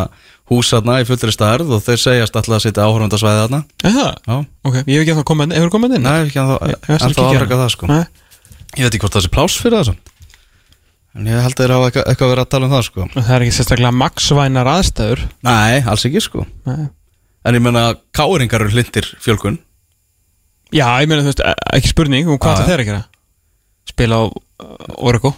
hús 0.51 0.73
þarna 0.75 0.97
í 1.01 1.07
fullri 1.09 1.33
stærð 1.33 1.71
og 1.77 1.81
þeir 1.87 2.03
segjast 2.03 2.37
alltaf 2.37 2.57
að 2.59 2.65
sitja 2.67 2.85
áhörundasvæði 2.91 3.41
þarna 3.47 3.61
Er 3.89 3.95
það? 3.97 4.11
Já, 4.29 4.37
Ok, 4.69 4.77
ég 4.77 4.85
hef 4.85 5.01
ekki 5.07 5.15
ennþá 5.15 5.25
komið 5.31 5.47
inn, 5.49 5.57
hefur 5.57 5.73
komið 5.79 5.97
inn? 5.97 6.05
nei, 6.05 6.19
ekki 6.27 6.43
en 6.43 6.51
Ég- 6.51 6.85
þá 6.85 6.93
ætla 6.93 6.93
að 6.93 6.93
En 6.93 7.01
þá 7.01 7.09
kíkja 7.09 7.31
afreka 7.31 7.55
hérna. 7.55 7.61
það 7.65 7.73
sko 7.77 7.91
Nei. 7.91 8.03
Ég 8.77 8.85
veit 8.85 8.91
ekki 8.95 9.03
hvort 9.07 9.17
það 9.17 9.25
sé 9.27 9.33
pláss 9.35 9.57
fyrir 9.65 9.81
það. 9.81 9.97
En 11.19 11.27
ég 11.27 11.43
held 11.43 11.57
að 11.57 11.65
þeir 11.65 11.73
hafa 11.75 11.87
eitthvað, 11.89 12.07
eitthvað 12.13 12.31
verið 12.31 12.45
að 12.45 12.51
tala 12.55 12.67
um 12.67 12.73
það 12.77 12.85
sko. 12.87 13.07
Það 13.17 13.35
er 13.35 13.45
ekki 13.45 13.57
sérstaklega 13.57 13.97
maksvænar 13.99 14.69
aðstæður. 14.71 15.23
Nei, 15.43 15.83
alls 15.91 16.05
ekki 16.07 16.23
sko. 16.23 16.45
Nei. 16.69 16.85
En 17.45 17.57
ég 17.57 17.63
menna 17.65 17.83
káringar 18.15 18.61
eru 18.61 18.75
hlindir 18.75 19.07
fjölkun 19.25 19.59
Já, 20.71 20.87
ég 21.03 21.09
meina 21.11 21.25
þú 21.25 21.33
veist, 21.33 21.41
e- 21.43 21.55
ekki 21.79 21.89
spurning 21.91 22.29
um 22.29 22.39
hvað 22.39 22.61
það 22.61 22.69
þeir 22.71 22.83
að 22.83 22.89
gera. 22.91 23.03
Spila 23.91 24.15
á 24.21 24.25
uh, 24.29 25.09
Orago 25.09 25.33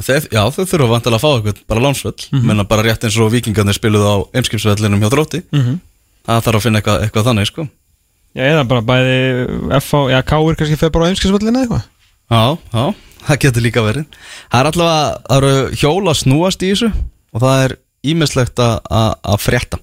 þeir, 0.00 0.28
Já, 0.30 0.42
þau 0.54 0.64
þurfa 0.68 0.90
vantilega 0.92 1.18
að 1.18 1.24
fá 1.24 1.30
eitthvað 1.32 1.62
bara 1.72 1.84
lánsvöll 1.84 2.28
mm 2.30 2.46
Menna 2.46 2.64
bara 2.68 2.84
rétt 2.86 3.04
eins 3.04 3.18
og 3.20 3.32
vikingarnir 3.32 3.76
spiluðu 3.76 4.06
á 4.06 4.16
Eimskipsvellinum 4.36 5.02
hjá 5.02 5.10
þrótti. 5.12 5.42
Mm 5.50 5.60
-hmm. 5.64 5.76
Það 6.28 6.44
þarf 6.46 6.56
að 6.60 6.64
finna 6.66 6.78
eitthvað, 6.80 7.02
eitthvað 7.04 7.26
þannig 7.30 7.46
sko. 7.50 7.62
Já, 8.36 8.42
eða 8.46 8.64
bara 8.68 8.82
bæði 8.86 9.16
FH, 9.80 9.94
já, 10.12 10.20
Káur 10.22 10.54
það 13.26 13.40
getur 13.44 13.62
líka 13.66 13.84
verið. 13.84 14.04
Það 14.50 14.60
er 14.60 14.70
allavega, 14.72 15.20
það 15.28 15.36
eru 15.38 15.78
hjóla 15.82 16.14
snúast 16.18 16.62
í 16.66 16.72
þessu 16.72 16.90
og 17.34 17.44
það 17.44 17.64
er 17.66 17.76
ímislegt 18.10 18.58
að- 18.64 18.80
frétta. 19.42 19.78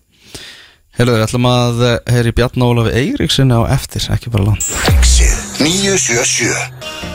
Við 0.97 1.11
ætlum 1.21 1.45
að 1.45 1.83
heyri 2.09 2.31
Bjarni 2.33 2.65
Ólafi 2.65 2.93
Eiríksinni 2.97 3.53
á 3.53 3.69
eftir, 3.69 4.01
ekki 4.09 4.31
bara 4.33 4.55
Exið 4.89 5.35
977 5.61 7.13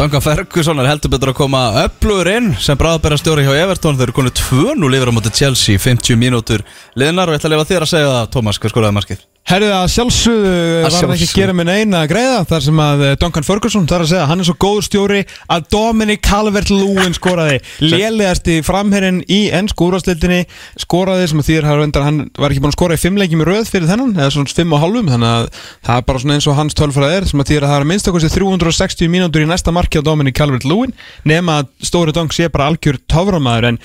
Duncan 0.00 0.22
Ferguson 0.24 0.80
er 0.80 0.86
heldur 0.88 1.12
betur 1.12 1.34
að 1.34 1.36
koma 1.42 1.60
öflugur 1.82 2.30
inn 2.32 2.54
sem 2.56 2.78
bráðbæra 2.80 3.18
stjóri 3.20 3.44
hjá 3.44 3.52
Evertón 3.60 3.98
þeir 3.98 4.06
eru 4.08 4.16
konið 4.16 4.38
tvö 4.40 4.72
nú 4.80 4.88
lifur 4.88 5.12
á 5.12 5.16
móti 5.18 5.28
Chelsea 5.36 5.76
50 5.76 6.16
mínútur 6.16 6.64
liðnar 6.96 7.28
og 7.28 7.36
ég 7.36 7.42
ætla 7.42 7.50
að 7.50 7.56
lefa 7.58 7.68
þér 7.74 7.84
að 7.84 7.92
segja 7.92 8.14
það 8.14 8.30
Tómas, 8.32 8.56
hvað 8.62 8.72
skoraði 8.72 8.96
markið? 8.96 9.20
Herðu 9.48 9.70
að 9.74 9.86
sjálfsögðu 9.94 10.50
Að 10.84 10.84
var 10.84 10.94
hann 11.00 11.12
ekki 11.16 11.26
að 11.26 11.38
gera 11.40 11.54
minn 11.56 11.70
eina 11.72 12.00
greiða 12.06 12.42
þar 12.46 12.64
sem 12.66 12.80
að 12.84 13.04
eh, 13.06 13.14
Duncan 13.18 13.46
Ferguson 13.46 13.86
þar 13.90 14.04
að 14.04 14.10
segja 14.12 14.26
hann 14.30 14.42
er 14.42 14.46
svo 14.46 14.54
góður 14.62 14.84
stjóri 14.86 15.20
að 15.50 15.64
Dominic 15.74 16.20
Calvert-Lewin 16.26 17.16
skoraði. 17.16 17.56
Lélegasti 17.90 18.58
framherrin 18.66 19.22
í 19.26 19.40
ennsku 19.56 19.88
úrvastildinni 19.88 20.44
skoraði 20.78 21.30
sem 21.32 21.42
þýr 21.48 21.66
hann 21.70 22.20
var 22.38 22.52
ekki 22.52 22.62
búin 22.62 22.70
að 22.70 22.76
skora 22.76 22.98
í 22.98 23.02
fimm 23.02 23.18
leikjum 23.18 23.42
í 23.42 23.48
röð 23.48 23.72
fyrir 23.72 23.90
þennan 23.90 24.12
eða 24.20 24.34
svona 24.36 24.54
fimm 24.60 24.76
og 24.76 24.84
hálfum 24.84 25.10
þannig 25.14 25.32
að 25.32 25.48
það 25.88 25.96
er 25.96 26.06
bara 26.10 26.22
svona 26.22 26.36
eins 26.36 26.50
og 26.50 26.58
hans 26.60 26.78
tölfræð 26.78 27.16
er 27.16 27.26
sem 27.32 27.42
að 27.42 27.50
þýr 27.50 27.66
að 27.66 27.72
það 27.72 27.80
er 27.80 27.88
minnst 27.90 28.12
okkur 28.12 28.28
360 28.36 29.10
mínútur 29.10 29.46
í 29.46 29.50
næsta 29.50 29.74
marki 29.74 29.98
á 29.98 30.06
Dominic 30.06 30.38
Calvert-Lewin 30.38 30.94
nema 31.26 31.58
að 31.64 31.72
stóri 31.90 32.14
Dunk 32.14 32.36
sé 32.36 32.46
bara 32.52 32.70
algjör 32.70 33.00
töframæður 33.10 33.72
en 33.72 33.82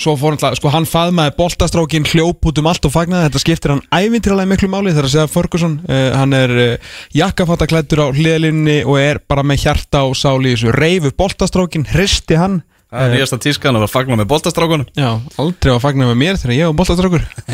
Svo 0.00 0.14
fór 0.16 0.32
hann, 0.32 0.56
sko, 0.56 0.70
hann 0.72 0.86
faðmaði 0.88 1.34
boltastrákin 1.36 2.06
hljóp 2.08 2.46
út 2.48 2.58
um 2.62 2.68
allt 2.70 2.86
og 2.88 2.92
fagnaði, 2.94 3.26
þetta 3.28 3.42
skiptir 3.42 3.72
hann 3.74 3.82
ævintilega 3.92 4.48
miklu 4.48 4.70
máli 4.72 4.94
þegar 4.94 5.08
að 5.10 5.12
segja 5.12 5.28
Ferguson, 5.28 5.74
uh, 5.84 5.98
hann 6.16 6.36
er 6.38 6.54
uh, 6.56 6.94
jakkafattaklættur 7.18 8.00
á 8.00 8.06
hliðlinni 8.08 8.78
og 8.86 8.96
er 8.96 9.20
bara 9.28 9.44
með 9.44 9.66
hjarta 9.66 10.06
og 10.08 10.16
sáli 10.16 10.54
í 10.54 10.56
þessu. 10.56 10.72
Reyfu 10.72 11.12
boltastrákin, 11.20 11.84
hristi 11.92 12.40
hann. 12.40 12.62
Það 12.90 13.04
er 13.06 13.12
nýjasta 13.18 13.38
tískan 13.44 13.76
að 13.76 13.84
vera 13.84 13.92
fagna 13.92 14.16
með 14.18 14.30
boltastrákunum. 14.32 14.88
Já, 14.96 15.10
aldrei 15.38 15.74
að 15.74 15.82
fagna 15.84 16.08
með 16.08 16.16
mér 16.24 16.40
þegar 16.40 16.56
ég 16.56 16.70
var 16.70 16.78
boltastrákur. 16.80 17.26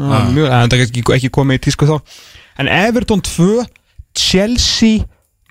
Það, 0.00 0.32
mjög, 0.34 0.48
en 0.48 0.72
það 0.72 0.80
er 0.80 1.14
ekki, 1.14 1.30
komið 1.36 1.60
í 1.60 1.64
tísku 1.68 1.86
þá. 1.86 1.98
En 2.64 2.70
Everton 2.72 3.22
2 3.28 3.66
Chelsea 4.18 5.04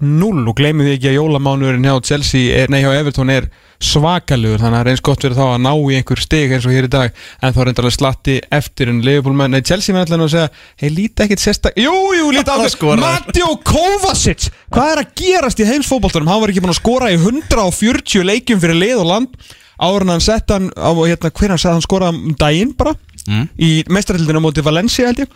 0 0.03 0.49
og 0.49 0.57
gleymið 0.57 0.95
ekki 0.95 1.11
að 1.11 1.17
jólamánurinn 1.19 1.85
hjá 1.87 1.95
Chelsea, 2.09 2.65
nei 2.71 2.81
hjá 2.83 2.91
Everton 2.97 3.31
er 3.31 3.47
svakalugur, 3.83 4.61
þannig 4.61 4.77
að 4.77 4.79
það 4.79 4.85
er 4.87 4.91
eins 4.93 5.03
gott 5.07 5.23
fyrir 5.25 5.37
þá 5.37 5.43
að 5.45 5.61
ná 5.63 5.71
í 5.73 5.97
einhver 5.99 6.21
stig 6.23 6.53
eins 6.55 6.67
og 6.67 6.75
hér 6.75 6.87
í 6.87 6.91
dag 6.93 7.19
en 7.43 7.55
þá 7.55 7.59
er 7.63 7.71
endalega 7.71 7.95
slatti 7.97 8.35
eftir 8.59 8.91
en 8.91 9.01
Liverpool 9.05 9.35
menn, 9.37 9.53
nei 9.55 9.61
Chelsea 9.65 9.95
menn 9.95 10.05
ætla 10.05 10.19
nú 10.21 10.27
að 10.27 10.33
segja 10.35 10.49
hei 10.83 10.89
líti 10.93 11.25
ekkit 11.25 11.43
sérstak, 11.43 11.77
jú 11.79 11.93
jú 12.17 12.29
líti 12.33 12.69
skoraði. 12.73 13.03
Mateo 13.03 13.51
Kovacic 13.67 14.49
hvað 14.73 14.93
er 14.93 15.03
að 15.03 15.13
gerast 15.21 15.63
í 15.63 15.69
heimsfótboltanum 15.69 16.31
hann 16.31 16.43
var 16.43 16.53
ekki 16.53 16.63
búin 16.65 16.73
að 16.75 16.81
skora 16.81 17.11
í 17.13 17.19
140 17.19 18.27
leikjum 18.31 18.63
fyrir 18.63 18.79
lið 18.79 19.01
og 19.03 19.09
land 19.11 19.49
áður 19.83 20.05
en 20.05 20.13
hann 20.15 20.23
sett 20.23 20.53
hann 20.53 20.69
á 20.77 20.91
hérna, 21.03 21.33
hver 21.33 21.53
hann 21.55 21.61
sett 21.61 21.73
hann 21.75 21.83
skoraði 21.85 22.21
um 22.29 22.37
daginn 22.39 22.75
bara 22.77 22.95
Mm. 23.23 23.45
í 23.55 23.85
meistarhildinu 23.87 24.41
á 24.41 24.43
móti 24.43 24.59
Valencia 24.59 25.07
held 25.07 25.21
ég 25.23 25.35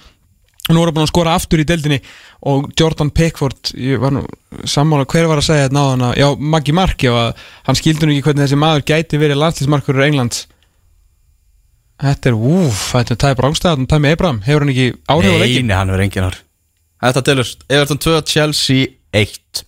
nú 0.76 0.82
er 0.84 0.90
hann 0.90 0.96
búin 0.98 1.06
að 1.08 1.12
skora 1.14 1.36
aftur 1.38 1.62
í 1.64 1.66
deildinni 1.70 2.00
og 2.52 2.68
Jordan 2.80 3.10
Pickford 3.16 3.72
ég 3.80 4.02
var 4.04 4.12
nú 4.16 4.24
sammála 4.68 5.06
hver 5.08 5.28
var 5.30 5.40
að 5.42 5.48
segja 5.48 5.68
þetta 5.68 5.78
náðan 5.78 6.06
að 6.10 6.18
já, 6.20 6.28
Maggi 6.56 6.76
Mark, 6.76 6.98
já, 7.08 7.14
að 7.16 7.46
hann 7.70 7.80
skildur 7.80 8.10
nú 8.10 8.16
ekki 8.18 8.26
hvernig 8.28 8.44
þessi 8.48 8.60
maður 8.60 8.86
gæti 8.92 9.20
verið 9.22 9.40
landslismarkur 9.42 10.02
í 10.02 10.06
Englands. 10.10 10.44
Þetta 11.98 12.30
er, 12.30 12.36
úf, 12.38 12.82
þetta 12.94 13.16
er 13.16 13.20
Tæmi 13.24 13.38
Brángstæðan 13.40 13.88
Tæmi 13.90 14.12
Abraham, 14.14 14.42
hefur 14.46 14.62
hann 14.66 14.74
ekki 14.76 14.90
áhrif 15.10 15.32
á 15.34 15.34
Nei, 15.34 15.42
leikin? 15.42 15.66
nei, 15.72 15.78
hann 15.80 15.90
verður 15.94 16.04
engin 16.06 16.28
ár. 16.28 16.36
Þetta 17.08 17.24
telur 17.26 17.50
Everton 17.70 18.02
2, 18.06 18.20
Chelsea 18.30 18.92
1 19.18 19.64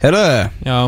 Herðu, 0.00 0.22
Já, 0.64 0.78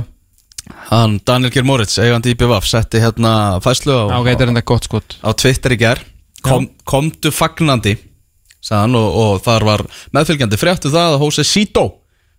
hann 0.88 1.18
Daniel 1.28 1.52
Geir 1.52 1.66
Moritz 1.68 1.98
eigandi 2.00 2.32
í 2.32 2.38
BVF 2.40 2.68
setti 2.70 3.00
hérna 3.02 3.34
fæslu 3.64 3.92
á, 3.92 4.04
já, 4.14 4.16
ok, 4.22 4.30
þetta 4.30 4.46
er 4.46 4.52
enda 4.54 4.64
gott 4.72 4.88
skot. 4.88 5.18
á 5.20 5.30
Twitter 5.36 5.74
í 5.76 5.78
ger 5.82 6.00
Kom, 6.42 6.70
komdu 6.88 7.30
fagnandi 7.34 7.92
sagðan 8.62 8.98
og, 9.00 9.18
og 9.22 9.42
þar 9.44 9.66
var 9.68 9.84
meðfylgjandi 10.14 10.60
fréttu 10.60 10.92
það 10.92 11.16
að 11.16 11.24
Jose 11.26 11.46
Sito 11.48 11.86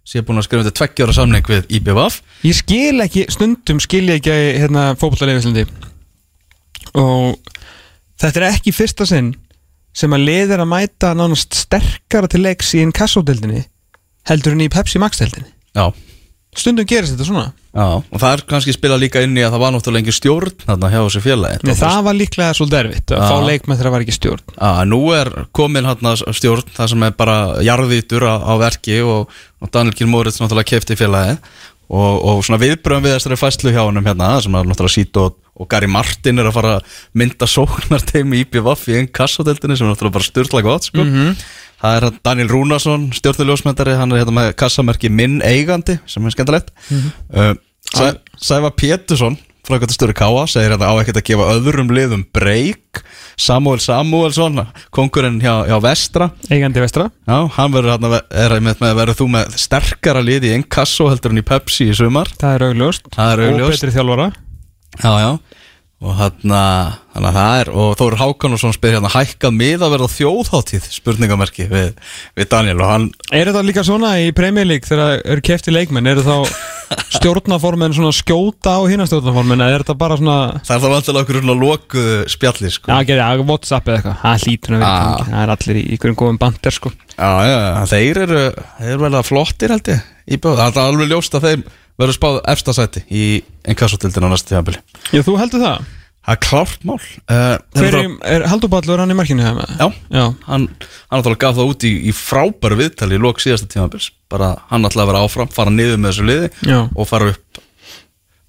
sé 0.08 0.24
búin 0.24 0.42
að 0.42 0.48
skrifa 0.48 0.65
þetta 0.65 0.80
tveggjóra 0.80 1.15
samning 1.15 1.48
við 1.48 1.70
IBVF 1.80 2.20
Ég 2.44 2.58
skil 2.58 3.03
ekki, 3.06 3.25
stundum 3.32 3.80
skil 3.84 4.03
ég 4.10 4.20
ekki 4.20 4.36
hérna 4.60 4.89
fótbollaleifislendi 5.00 5.63
og 7.00 7.38
þetta 8.20 8.42
er 8.42 8.48
ekki 8.50 8.74
fyrsta 8.75 9.08
sinn 9.10 9.32
sem 9.96 10.13
að 10.15 10.25
liðir 10.27 10.63
að 10.63 10.72
mæta 10.72 11.13
nánast 11.15 11.56
sterkara 11.56 12.30
til 12.32 12.44
leiks 12.44 12.74
í 12.75 12.82
inkassódeldinni 12.84 13.63
heldur 14.30 14.56
en 14.56 14.65
í 14.65 14.72
Pepsi 14.74 15.00
Max-deldinni 15.01 15.51
Já, 15.74 15.92
Stundum 16.60 16.88
gerist 16.89 17.15
þetta 17.15 17.27
svona. 17.27 17.45
Já, 17.74 17.86
og 17.98 18.19
það 18.22 18.36
er 18.36 18.43
kannski 18.51 18.74
spila 18.75 18.98
líka 19.01 19.22
inn 19.25 19.33
í 19.33 19.41
að 19.41 19.55
það 19.55 19.63
var 19.63 19.72
náttúrulega 19.74 20.03
engin 20.03 20.15
stjórn 20.17 20.60
þarna 20.62 20.91
hjá 20.93 21.00
þessu 21.00 21.22
félagi. 21.25 21.60
Nei, 21.65 21.74
það 21.79 22.00
var 22.05 22.17
líklega 22.19 22.57
svolítið 22.60 22.79
erfitt 22.83 23.13
að 23.15 23.24
Já. 23.24 23.29
fá 23.31 23.48
leikmenn 23.48 23.79
þegar 23.79 23.89
það 23.89 23.95
var 23.95 24.05
ekki 24.05 24.15
stjórn. 24.19 24.55
Að 24.69 24.81
nú 24.91 25.00
er 25.17 25.31
komin 25.57 25.89
hérna 25.89 26.13
stjórn 26.22 26.74
það 26.77 26.91
sem 26.93 27.05
er 27.07 27.15
bara 27.17 27.38
jarðvítur 27.65 28.27
á, 28.29 28.36
á 28.45 28.53
verki 28.62 29.00
og, 29.01 29.33
og 29.57 29.74
Daniel 29.74 30.10
Moritz 30.12 30.38
náttúrulega 30.43 30.69
kefti 30.75 31.00
félagi 31.00 31.39
og, 31.93 32.13
og 32.22 32.43
svona 32.45 32.62
viðbröðum 32.62 33.07
við 33.07 33.15
þessari 33.17 33.39
fæslu 33.41 33.74
hjá 33.74 33.81
honum 33.88 34.05
hérna 34.07 34.29
sem 34.43 34.53
er 34.55 34.69
náttúrulega 34.69 34.95
Sito 34.95 35.25
og, 35.29 35.39
og 35.57 35.69
Gary 35.69 35.89
Martin 35.91 36.41
er 36.41 36.50
að 36.50 36.55
fara 36.55 36.77
að 36.77 36.93
mynda 37.19 37.50
sóknarteimi 37.50 38.39
í 38.39 38.45
IPVF 38.45 38.88
í 38.89 38.95
einn 39.01 39.10
kassadeldinni 39.13 39.77
sem 39.77 39.86
er 39.89 39.93
náttúrulega 39.93 40.17
bara 40.17 40.29
styrla 40.29 40.63
gott 40.65 40.88
sko. 40.89 41.05
Það 41.83 41.97
er 41.99 42.07
hann 42.07 42.19
Daniel 42.25 42.51
Rúnarsson 42.53 43.09
stjórnuljósmyndari, 43.19 43.97
hann 43.99 44.13
er 44.15 44.23
hérna 44.23 44.37
með 44.39 44.53
kassamerki 44.59 45.11
minn 45.11 45.41
eigandi 45.43 45.99
sem 46.09 46.25
er 46.29 46.35
skemmtilegt. 46.35 46.71
Uh, 47.33 47.53
Sæ, 47.93 48.13
Sæfa 48.39 48.71
Pétursson 48.79 49.35
frækvæmtastöru 49.67 50.11
Káa 50.17 50.43
segir 50.51 50.73
hérna 50.73 50.89
á 50.91 50.95
ekkert 50.99 51.21
að 51.21 51.27
gefa 51.29 51.45
öðrum 51.53 51.91
liðum 51.95 52.23
breyk 52.35 52.99
Samuel 53.39 53.79
Samuelsson 53.79 54.59
kongurinn 54.93 55.37
hjá, 55.41 55.63
hjá 55.69 55.77
Vestra. 55.83 56.27
Eigandi 56.51 56.83
vestra. 56.83 57.07
Já, 57.27 57.37
hann 57.55 57.71
verður 57.73 57.95
hérna 57.95 58.19
er 58.43 58.55
með, 58.61 58.81
með 58.83 58.97
verður 58.99 59.19
þú 59.21 59.27
með 59.37 59.55
sterkara 59.63 60.21
lið 60.25 60.49
í 60.49 60.53
Enkasso 60.57 61.07
heldur 61.09 61.33
en 61.33 61.41
í 61.41 61.45
Pepsi 61.47 61.87
í 61.89 61.95
sumar? 61.97 62.29
Það 62.41 62.57
er 62.57 62.65
augljóst. 62.67 63.07
Það 63.15 63.31
er 63.33 63.43
Og 63.43 63.53
augljóst. 63.53 63.75
betri 63.77 63.95
þjálfara. 63.95 64.27
Já, 64.99 65.11
já 65.23 65.31
og 66.03 66.17
hérna, 66.19 66.60
þannig 67.13 67.29
að 67.29 67.38
það 67.38 67.57
er 67.62 67.69
og 67.79 67.91
Þóri 68.00 68.19
Hákonarsson 68.19 68.75
spyr 68.75 68.98
hérna 68.98 69.12
hækkað 69.13 69.55
mið 69.55 69.86
að 69.86 69.93
verða 69.93 70.10
þjóðháttíð 70.12 70.88
spurningamerki 70.98 71.67
við, 71.72 71.91
við 72.36 72.50
Daniel 72.51 72.81
og 72.83 72.91
hann 72.91 73.10
Er 73.31 73.48
þetta 73.48 73.63
líka 73.63 73.86
svona 73.88 74.15
í 74.19 74.31
League 74.33 74.88
þegar 74.89 75.22
eru 75.24 75.45
kefti 75.48 75.72
leikmenn 75.72 76.12
eru 76.12 76.25
þá 76.25 76.36
stjórnaformen 77.17 77.95
svona 77.95 78.12
skjóta 78.15 78.75
á 78.77 78.81
hina 78.89 79.05
stjórnaformen 79.07 79.63
eða 79.63 79.77
er 79.77 79.86
þetta 79.86 79.95
bara 80.00 80.17
svona 80.19 80.38
það 80.60 80.75
er 80.75 80.83
það 80.83 80.93
vantilega 80.93 81.24
okkur 81.24 81.39
svona 81.39 81.55
lokuðu 81.62 82.17
spjalli 82.33 82.72
sko. 82.74 82.91
Já, 82.91 83.13
já, 83.13 83.43
Whatsapp 83.43 83.88
eða 83.88 84.00
eitthvað. 84.00 84.17
Það 84.24 84.43
hlýtur 84.48 84.75
að 84.75 84.83
vera 84.83 84.91
Ah. 84.93 85.24
Það 85.29 85.43
er 85.43 85.53
allir 85.55 85.79
í 85.79 85.86
einhverjum 85.93 86.19
góðum 86.19 86.41
bandir 86.41 86.75
sko. 86.75 86.91
Já, 87.13 87.31
já, 87.48 87.57
þeir 87.93 88.19
eru 88.25 88.41
þeir 88.51 88.91
eru 88.91 89.05
vel 89.05 89.13
að 89.19 89.29
flottir 89.29 89.74
held 89.74 89.93
ég 89.93 90.03
í 90.24 90.39
bjóð, 90.39 90.60
það 90.60 90.77
er 90.77 90.86
alveg 90.88 91.12
ljóst 91.12 91.38
að 91.38 91.48
þeim 91.50 91.63
verður 92.00 92.17
spáð 92.17 92.39
efstasæti 92.53 93.03
í 93.13 93.25
Enkasso-tildin 93.73 94.25
á 94.25 94.29
næstu 94.33 94.53
tíðanbili 94.53 94.79
Já, 95.13 95.21
þú 95.25 95.35
heldur 95.41 95.63
það? 95.63 95.91
Það 96.23 96.35
er 96.38 96.39
klárt 96.45 96.85
mál 96.88 96.95
uh, 96.95 97.57
Hver 97.75 97.97
er, 98.00 98.12
er 98.31 98.45
Halduballur 98.47 99.01
hann 99.03 99.12
í 99.12 99.17
markinu 99.19 99.43
hefða? 99.43 99.65
Já, 99.75 99.88
Já, 100.07 100.23
hann, 100.47 100.67
hann 100.71 101.19
náttúrulega 101.19 101.41
gaf 101.43 101.57
það 101.57 101.71
út 101.73 101.85
í, 101.88 101.91
í 102.07 102.13
frábæru 102.15 102.79
viðtali 102.79 103.17
í 103.19 103.23
lok 103.23 103.43
síðasta 103.43 103.67
tímabils 103.73 104.07
bara 104.31 104.53
hann 104.71 104.88
að 104.88 104.95
vera 105.12 105.23
áfram, 105.25 105.51
fara 105.51 105.73
niður 105.73 106.00
með 106.00 106.13
þessu 106.13 106.27
liði 106.29 106.47
já, 106.71 106.79
og 106.88 107.09
fara 107.09 107.33
upp 107.33 107.59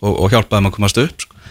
og, 0.04 0.12
og 0.12 0.30
hjálpa 0.30 0.60
þeim 0.60 0.70
að 0.70 0.76
komast 0.78 1.02
upp 1.02 1.26
sko. 1.26 1.42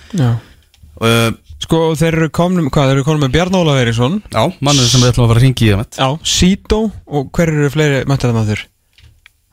uh, 1.03 1.29
Sko 1.63 1.81
þeir 1.95 2.17
eru 2.17 2.29
komnum, 2.35 2.65
hvað, 2.71 2.89
þeir 2.89 2.97
eru 2.97 3.05
komnum 3.07 3.23
með 3.27 3.35
Bjarn 3.37 3.55
Ólaf 3.59 3.77
Eiríksson 3.83 4.17
Já, 4.31 4.41
mannur 4.63 4.87
sem 4.89 5.03
við 5.03 5.13
ætlum 5.13 5.27
að 5.27 5.31
fara 5.31 5.39
að 5.39 5.45
ringi 5.45 5.67
í 5.67 5.75
það 5.75 5.99
Já, 5.99 6.09
Sító 6.27 6.79
og 7.07 7.29
hver 7.35 7.51
eru 7.53 7.69
fleiri 7.71 8.01
það 8.07 8.35
maður? 8.35 8.65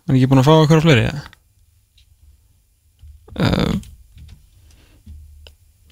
Hann 0.07 0.17
er 0.17 0.19
ekki 0.19 0.31
búin 0.33 0.43
að 0.43 0.49
fá? 0.51 1.39
Uh, 3.39 3.77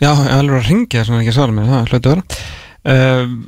já, 0.03 0.11
ég 0.11 0.25
er 0.27 0.35
alveg 0.41 0.59
að 0.63 0.67
ringja 0.73 1.05
sem 1.07 1.15
hann 1.15 1.23
ekki 1.25 1.33
að 1.35 1.39
svara 1.39 1.55
mér, 1.55 1.69
það 1.71 1.93
hljóti 1.93 2.11
að 2.11 2.17
vera 2.17 2.25
uh, 2.95 3.39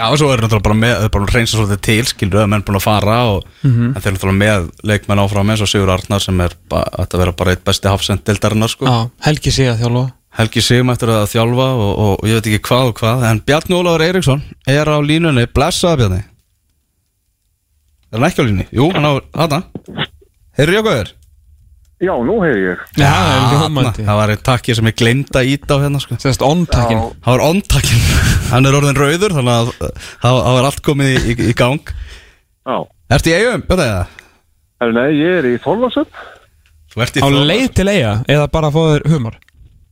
Já, 0.00 0.04
og 0.06 0.16
svo 0.20 0.28
er 0.32 0.40
náttúrulega 0.40 0.64
bara 0.64 0.76
með, 0.80 0.92
þau 0.96 1.04
er 1.08 1.10
bara 1.12 1.26
að 1.26 1.32
reynsa 1.34 1.56
svolítið 1.58 1.80
til, 1.84 2.04
skilur, 2.08 2.38
að 2.44 2.50
menn 2.52 2.62
búin 2.64 2.78
að 2.78 2.84
fara 2.86 3.16
og 3.34 3.48
Mhm. 3.66 3.88
en 3.90 4.00
þeir 4.04 4.14
eru 4.16 4.32
með 4.38 4.68
leikmenn 4.88 5.20
áfram 5.20 5.50
eins 5.52 5.60
og 5.64 5.68
Sigur 5.68 5.90
Arnar 5.92 6.22
sem 6.24 6.40
er 6.40 6.54
þetta 6.70 7.18
vera 7.20 7.32
bara 7.36 7.52
eitt 7.52 7.64
besti 7.66 7.90
hafsend 7.90 8.22
deildarinnar, 8.24 8.70
sko. 8.72 8.86
Já, 8.86 9.10
Helgi 9.26 9.50
sé 9.52 9.66
að 9.68 9.82
þjálfa 9.82 10.04
Helgi 10.38 10.62
Sigum 10.62 10.92
eftir 10.94 11.10
að 11.12 11.26
þjálfa 11.34 11.66
og, 11.74 11.90
og, 11.90 12.12
og 12.22 12.28
ég 12.30 12.38
veit 12.38 12.46
ekki 12.52 12.62
hvað 12.70 12.86
og 12.92 12.94
hvað, 13.02 13.24
en 13.28 13.40
Bjarni 13.44 13.76
Ólafur 13.76 14.04
Eiríksson 14.06 14.42
er 14.70 14.88
á 14.88 14.96
línunni, 15.04 15.44
blessaða 15.52 15.98
Bjarni. 16.00 16.22
Er 18.12 18.18
hann 18.18 18.28
ekki 18.30 18.40
á 18.40 18.46
línunni? 18.46 18.66
Jú, 18.72 18.88
hann 18.94 19.04
á, 19.10 19.12
hana. 19.36 19.60
Heyrðu 20.56 20.78
ég 20.78 20.86
okkur? 20.86 21.10
Já, 22.00 22.14
nú 22.24 22.38
heyr 22.40 22.56
ég. 22.56 22.82
Já, 22.96 23.10
það 23.12 23.30
er 23.30 23.40
þarna. 23.40 23.58
ljómandi 23.60 24.04
Það 24.06 24.18
var 24.20 24.30
einn 24.32 24.42
takki 24.48 24.74
sem 24.78 24.86
ég 24.88 24.94
glemd 24.96 25.36
að 25.36 25.50
íta 25.52 25.76
á 25.76 25.82
hérna, 25.82 26.00
sko. 26.00 26.16
Sérst 26.22 26.44
on-takkin 26.46 27.02
Það 27.20 27.34
var 27.34 27.42
ondtakkin 27.44 28.06
Hann 28.54 28.68
er 28.70 28.78
orðin 28.78 28.96
rauður 28.96 29.34
Þannig 29.36 29.52
að 29.52 29.68
það 29.82 30.38
það 30.40 30.56
var 30.56 30.68
allt 30.70 30.80
komið 30.86 31.10
í, 31.12 31.18
í, 31.20 31.36
í 31.50 31.56
gang 31.58 31.92
Já. 31.92 32.78
Ertu 33.12 33.32
í 33.32 33.36
eigum? 33.36 33.66
Björn 33.68 33.84
eða? 33.84 34.00
Herru, 34.80 34.96
nei, 34.96 35.10
ég 35.18 35.36
er 35.42 35.48
í 35.50 35.54
Þorlarsöp. 35.60 36.24
Þú 36.94 37.04
ert 37.04 37.18
í 37.20 37.20
Á 37.20 37.26
Þór- 37.28 37.46
leið 37.52 37.68
til 37.76 37.88
eiga 37.92 38.14
eða 38.32 38.48
bara 38.56 38.70
að 38.72 38.78
fá 38.78 38.82
þér 38.94 39.06
humar 39.12 39.36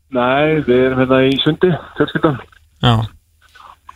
Nei, 0.09 0.65
við 0.65 0.81
erum 0.87 1.03
hérna 1.05 1.19
í 1.29 1.37
Sundi, 1.45 1.69
fjölskyldan. 2.01 2.41
Já 2.81 2.95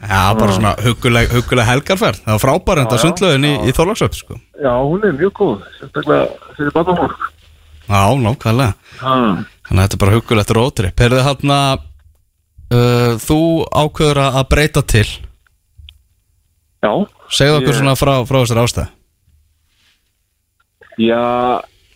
Já, 0.02 0.34
bara 0.34 0.52
svona 0.52 0.72
huguleg, 0.82 1.30
huguleg 1.30 1.64
helgarferð 1.68 2.20
Það 2.26 2.34
var 2.34 2.42
frábær 2.42 2.80
enda 2.82 2.96
Já, 2.96 3.00
já. 3.00 3.04
sundlaugin 3.06 3.46
í, 3.48 3.52
í 3.70 3.74
Þorlagsöp 3.76 4.16
sko. 4.18 4.36
Já, 4.60 4.72
hún 4.82 5.06
er 5.08 5.14
mjög 5.16 5.32
góð, 5.38 5.60
sérstaklega 5.78 6.52
fyrir 6.58 6.74
barnafólk. 6.74 7.22
Já, 7.92 8.02
nákvæmlega. 8.24 8.72
Hmm. 9.02 9.42
Þannig 9.68 9.78
að 9.78 9.84
þetta 9.84 9.96
er 9.98 10.00
bara 10.02 10.14
hugulegt 10.16 10.52
rótrip 10.56 11.00
Herðu 11.02 11.20
hérna 11.26 11.58
uh, 11.76 13.12
Þú 13.20 13.38
ákveður 13.82 14.20
að 14.22 14.38
að 14.40 14.48
breyta 14.54 14.82
til. 14.94 15.06
Já, 16.82 16.92
Segðu 17.32 17.58
okkur 17.60 17.72
Ég- 17.74 17.78
svona 17.82 17.94
frá, 18.00 18.14
frá 18.26 18.38
þessar 18.42 18.62
ástæð 18.64 18.90
já, 21.00 21.20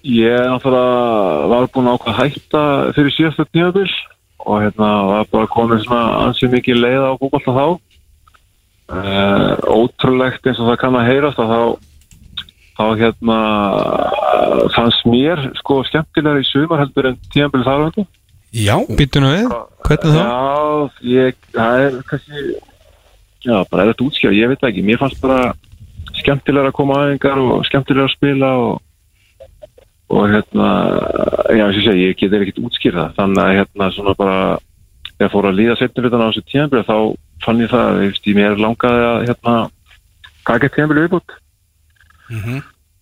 ég 0.09 0.33
er 0.33 0.47
náttúrulega 0.49 1.49
var 1.50 1.67
búinn 1.75 1.91
að 1.91 1.99
ákvað 1.99 2.12
að 2.15 2.21
hætta 2.23 2.61
fyrir 2.97 3.12
síðasta 3.12 3.45
tímabil 3.53 3.91
og 4.47 4.62
hérna 4.62 4.88
var 5.11 5.26
bara 5.33 5.50
komin 5.53 5.83
svona 5.83 6.23
ansið 6.26 6.55
mikið 6.55 6.81
leið 6.81 7.05
á 7.05 7.12
fókbalta 7.21 7.53
þá. 7.57 7.67
Uh, 8.87 9.53
ótrúlegt 9.67 10.47
eins 10.47 10.61
og 10.62 10.71
það 10.71 10.79
kann 10.85 10.97
að 10.97 11.09
heyrast 11.11 11.41
að 11.43 11.53
þá 11.53 11.61
þá 12.79 12.85
hérna 13.03 13.38
fannst 14.75 15.05
mér 15.09 15.43
sko 15.61 15.81
skemmtilega 15.88 16.43
í 16.43 16.47
sumar 16.49 16.83
heldur 16.85 17.11
en 17.11 17.19
tímabil 17.33 17.64
þar 17.66 17.83
vöndu. 17.87 18.07
Já 18.57 18.76
Býttu 18.99 19.21
nú 19.21 19.31
við, 19.35 19.50
hvernig 19.85 20.14
þá? 20.16 20.23
Já, 20.23 20.90
ég, 21.12 21.38
það 21.52 21.81
er 21.87 21.97
kannski, 22.09 22.43
já, 23.45 23.57
bara 23.71 23.83
er 23.85 23.90
þetta 23.93 24.07
útskjá, 24.07 24.31
ég 24.33 24.49
veit 24.52 24.66
ekki, 24.71 24.85
mér 24.87 25.00
fannst 25.02 25.21
bara 25.21 25.52
skemmtilega 26.16 26.71
að 26.71 26.76
koma 26.78 27.00
aðeingar 27.02 27.40
og 27.43 27.66
skemmtilega 27.69 28.07
að 28.09 28.14
spila 28.14 28.52
og, 28.62 28.78
og 30.14 30.28
hérna, 30.33 30.69
já, 31.52 31.64
ég 31.66 31.83
segi, 31.85 32.07
ég 32.07 32.16
get 32.23 32.37
ekkert 32.38 32.62
útskýrða, 32.64 33.09
þannig 33.19 33.43
að 33.43 33.57
hérna 33.59 33.90
svona 33.93 34.14
bara, 34.16 34.38
þegar 35.16 35.33
fór 35.35 35.50
að 35.50 35.59
líða 35.61 35.76
setnum 35.83 36.07
hlutan 36.07 36.25
á 36.25 36.28
þessu 36.31 36.45
tíðanbyrð, 36.52 36.87
þá 36.88 36.97
fann 37.45 37.61
ég 37.61 37.73
það, 37.75 37.90
þú 37.99 38.07
veist, 38.07 38.31
ég 38.31 38.38
mér 38.38 38.57
langaði 38.62 39.05
að, 39.11 39.19
hérna, 39.28 39.57
taka 40.47 40.73
tíðanbyrð 40.76 41.05
viðbútt 41.07 41.37
Mhm. 42.26 42.57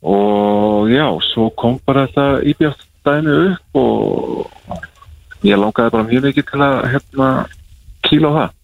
Og 0.04 0.90
já, 0.92 1.06
svo 1.32 1.48
kom 1.56 1.78
bara 1.86 2.06
þetta 2.12 2.74
dæmi 3.04 3.36
upp 3.50 3.78
og 3.80 4.50
ég 5.44 5.60
langaði 5.60 5.92
bara 5.94 6.08
mjög 6.08 6.28
mikið 6.28 6.46
til 6.50 6.60
að 6.64 6.76
hérna 6.92 7.30
kýla 8.04 8.32
á 8.32 8.36
það. 8.36 8.52
Mm 8.52 8.62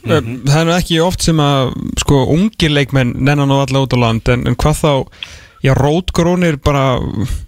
Það 0.00 0.56
er 0.56 0.64
nú 0.64 0.72
ekki 0.72 1.00
oft 1.04 1.24
sem 1.26 1.40
að 1.44 1.74
sko 2.00 2.22
ungir 2.32 2.72
leikmenn 2.72 3.18
nennan 3.20 3.50
og 3.52 3.66
alla 3.66 3.82
út 3.84 3.92
á 3.92 3.98
land 4.00 4.30
en, 4.32 4.46
en 4.48 4.56
hvað 4.56 4.78
þá, 4.78 4.92
já 5.60 5.74
rótgrónir 5.76 6.56
bara 6.64 6.84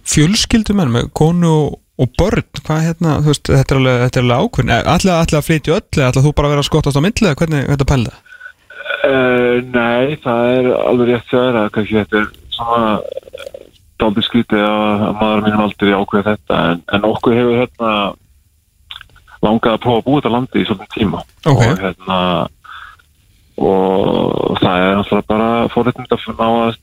fjölskyldumenn 0.04 0.92
með 0.92 1.08
konu 1.16 1.52
og, 1.52 1.78
og 1.96 2.12
börn 2.20 2.44
hvað 2.60 2.84
hérna, 2.84 3.14
þú 3.24 3.32
veist, 3.32 3.48
þetta 3.48 3.74
er 3.74 3.80
alveg, 3.80 4.02
þetta 4.04 4.20
er 4.20 4.26
alveg 4.26 4.44
ákveðin 4.44 4.74
allir 4.76 5.14
allir 5.16 5.40
að 5.40 5.48
flytja 5.48 5.78
öll, 5.78 5.88
eða 5.96 6.10
ætla 6.10 6.26
þú 6.26 6.34
bara 6.36 6.50
að 6.50 6.54
vera 6.54 6.64
að 6.66 6.68
skottast 6.68 7.00
á 7.00 7.04
eða 7.06 7.34
hvernig 7.40 7.72
þetta 7.72 7.88
pæla 7.88 8.12
það? 8.12 8.28
Uh, 9.02 9.56
nei, 9.72 10.20
það 10.22 10.52
er 10.52 10.70
alveg 10.76 11.08
rétt 11.08 11.34
að 11.40 11.72
kannski 11.72 12.00
þetta 12.02 12.20
er 12.20 12.30
svona 12.56 13.00
dálítið 14.00 14.26
skrítið 14.26 14.64
að 14.66 15.04
að 15.06 15.20
maður 15.20 15.44
mínum 15.46 15.64
aldrei 15.66 15.92
ákveða 15.94 16.32
þetta 16.32 16.60
en, 16.70 16.82
en 16.96 17.06
okkur 17.08 17.36
hefur 17.38 17.60
hérna 17.60 17.92
langað 19.42 19.76
að 19.76 19.82
prófa 19.84 20.00
að 20.00 20.06
búa 20.06 20.20
þetta 20.20 20.32
landi 20.36 20.62
í 20.62 20.66
svolítið 20.66 20.96
tíma. 20.96 21.22
Ok. 21.42 21.62
og 21.62 21.82
hérna 21.82 22.18
og 23.62 24.58
það 24.62 24.82
er 24.82 24.96
náttúrulega 24.96 25.28
bara 25.28 25.50
fórhættind 25.72 26.14
að 26.16 26.28
ná 26.38 26.48
að 26.48 26.80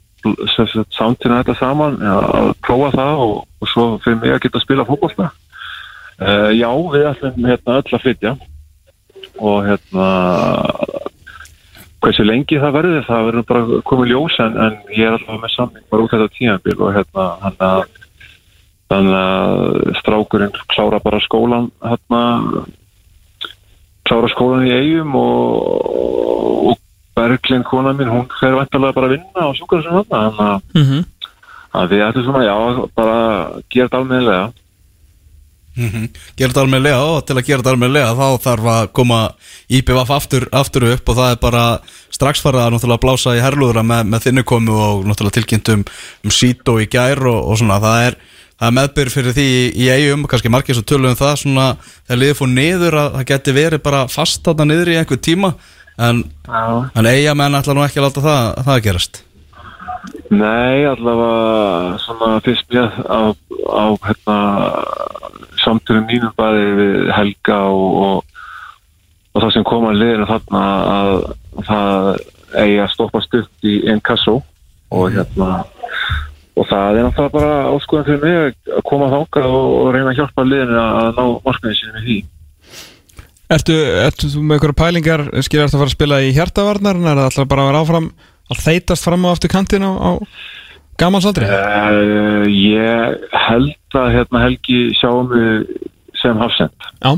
samtina 0.93 1.39
þetta 1.39 1.55
saman 1.57 1.97
að 2.03 2.49
prófa 2.65 2.91
það 2.95 3.23
og, 3.25 3.35
og 3.59 3.71
svo 3.71 3.85
fyrir 4.03 4.19
mig 4.19 4.35
að 4.35 4.41
geta 4.45 4.59
að 4.59 4.65
spila 4.65 4.87
fótbolta. 4.87 5.29
Uh, 6.19 6.49
já, 6.51 6.67
við 6.67 7.05
ætlum 7.13 7.47
hérna 7.47 7.77
öll 7.79 7.95
að 7.95 8.03
flytja. 8.03 8.33
Og 9.39 9.61
hérna 9.69 10.07
hversu 12.03 12.25
lengi 12.25 12.59
það 12.59 12.75
verður 12.77 13.07
það 13.07 13.25
verður 13.27 13.47
bara 13.51 13.81
komið 13.89 14.11
ljós 14.13 14.35
en, 14.43 14.57
en 14.65 14.77
ég 14.95 15.07
er 15.07 15.17
alltaf 15.17 15.41
með 15.41 15.55
samning 15.55 15.85
bara 15.91 16.05
út 16.05 16.13
þetta 16.13 16.35
tíðanbíl 16.37 16.77
og 16.79 16.93
hérna 16.95 17.25
hann 17.43 17.63
að 17.69 17.81
þannig 18.89 19.17
að 19.19 19.95
strákurinn 19.99 20.59
klára 20.73 20.99
bara 21.03 21.19
skólan 21.21 21.69
hérna 21.85 22.21
klára 24.07 24.29
skólan 24.33 24.67
í 24.67 24.73
eigum 24.73 25.17
og, 25.19 26.71
og 26.71 26.77
Berglind 27.19 27.67
kona 27.67 27.91
mín, 27.93 28.07
hún 28.07 28.29
fer 28.39 28.55
vantarlega 28.55 28.95
bara 28.95 29.09
að 29.09 29.17
vinna 29.17 29.43
á 29.43 29.57
sjúkarsum 29.57 29.97
hann 29.97 30.07
þannig 30.07 30.39
að, 30.45 30.61
Mm 30.79 30.85
-hmm. 30.87 31.03
að 31.79 31.89
við 31.91 32.05
ætlum 32.07 32.25
svona, 32.25 32.43
já, 32.47 32.57
bara 32.95 33.17
gera 33.69 33.89
þetta 33.89 34.53
almennilega 35.79 35.99
Mhm. 35.99 36.09
Gera 36.37 36.51
þetta 36.51 36.63
almennilega 36.63 37.03
og 37.03 37.25
til 37.25 37.35
að 37.35 37.45
gera 37.45 37.61
þetta 37.61 37.73
almennilega 37.73 38.15
þá 38.15 38.27
þarf 38.43 38.69
að 38.73 38.93
koma 38.93 39.19
IPVF 39.69 40.09
aftur, 40.09 40.47
aftur 40.51 40.83
upp 40.93 41.09
og 41.09 41.15
það 41.15 41.31
er 41.31 41.39
bara 41.41 41.79
strax 42.11 42.41
farið 42.41 42.63
að 42.65 42.73
náttúrulega 42.73 43.03
blása 43.05 43.35
í 43.37 43.43
herlúðra 43.43 43.83
með, 43.85 44.03
með 44.11 44.25
þinnu 44.27 44.43
komu 44.43 44.75
og 44.75 45.05
náttúrulega 45.05 45.37
tilkynnt 45.39 45.69
um, 45.69 45.85
um 46.23 46.31
sít 46.31 46.67
og 46.67 46.81
í 46.81 46.89
gær 46.89 47.23
og, 47.25 47.39
og 47.49 47.57
svona. 47.57 47.79
Það 47.79 48.05
er, 48.09 48.19
það 48.59 48.67
er 48.67 48.77
meðbyrð 48.79 49.15
fyrir 49.15 49.37
því 49.37 49.47
í, 49.47 49.65
í 49.79 49.89
eigum, 49.95 50.27
kannski 50.27 50.51
margir 50.51 50.75
svo 50.75 50.83
tölum 50.83 51.15
það 51.15 51.35
svona 51.43 51.67
þegar 52.07 52.21
liðið 52.23 52.39
fór 52.41 52.53
niður 52.53 52.99
að 52.99 53.11
það 53.17 53.29
geti 53.33 53.55
verið 53.55 53.83
bara 53.87 54.07
fast 54.11 54.43
þarna 54.43 54.69
niður 54.73 54.93
í 54.93 54.99
einhver 54.99 55.21
tíma 55.23 55.53
en, 55.99 56.23
en 56.49 57.09
eigamenn 57.09 57.59
ætla 57.59 57.75
nú 57.75 57.83
ekki 57.85 57.99
að 57.99 58.09
láta 58.09 58.23
það, 58.23 58.43
það 58.63 58.75
að 58.75 58.85
gerast 58.87 59.23
Nei, 60.29 60.85
allavega 60.85 61.97
svona 62.03 62.39
fyrst 62.45 62.67
mér 62.71 62.91
á, 63.09 63.33
á 63.33 63.85
hérna, 64.05 64.37
samtörum 65.59 66.05
mínum 66.09 66.33
bæði 66.37 66.67
við 66.77 67.09
Helga 67.17 67.59
og, 67.73 67.97
og, 68.05 68.45
og 69.33 69.43
það 69.43 69.55
sem 69.55 69.67
kom 69.67 69.89
að 69.89 69.99
liðinu 70.03 70.29
þarna 70.29 70.63
að 70.93 71.15
það 71.67 72.09
eigi 72.59 72.79
að 72.83 72.93
stoppa 72.93 73.23
stutt 73.25 73.67
í 73.67 73.75
einn 73.89 74.01
kassó 74.05 74.39
og 74.89 75.11
hérna 75.13 75.49
og 76.59 76.67
það 76.67 76.97
er 76.97 77.05
náttúrulega 77.05 77.35
bara 77.35 77.53
áskoðan 77.73 78.07
fyrir 78.07 78.23
mig 78.23 78.73
að 78.77 78.83
koma 78.89 79.11
þangað 79.13 79.47
og, 79.49 79.69
og 79.79 79.93
reyna 79.95 80.11
að 80.11 80.19
hjálpa 80.19 80.45
liðinu 80.47 80.81
að 80.81 81.11
ná 81.19 81.23
markmiðin 81.45 81.77
sinni 81.79 81.95
með 81.95 82.07
því. 82.07 82.17
Ertu, 83.49 83.75
ertu 84.05 84.29
þú 84.29 84.41
með 84.43 84.57
einhverja 84.57 84.79
pælingar? 84.83 85.23
Skilur 85.45 85.65
ertu 85.65 85.77
að 85.77 85.81
fara 85.81 85.89
að 85.89 85.95
spila 85.95 86.19
í 86.21 86.33
hjartavarnar 86.35 86.99
en 86.99 87.07
er 87.07 87.17
það 87.17 87.29
alltaf 87.29 87.49
bara 87.49 87.63
að 87.63 87.71
vera 87.71 87.83
áfram 87.85 88.09
að 88.49 88.63
þeitast 88.65 89.05
fram 89.05 89.27
á 89.27 89.29
aftur 89.31 89.51
kantin 89.51 89.85
á, 89.85 89.91
á 89.93 90.11
gamalsaldri? 90.99 91.47
Uh, 91.47 92.45
ég 92.51 93.27
held 93.47 93.99
að 93.99 94.13
hérna, 94.17 94.43
Helgi 94.45 94.79
sjáum 94.99 95.29
mig 95.31 95.67
sem 96.19 96.39
hafsend 96.39 96.87
Já, 96.99 97.13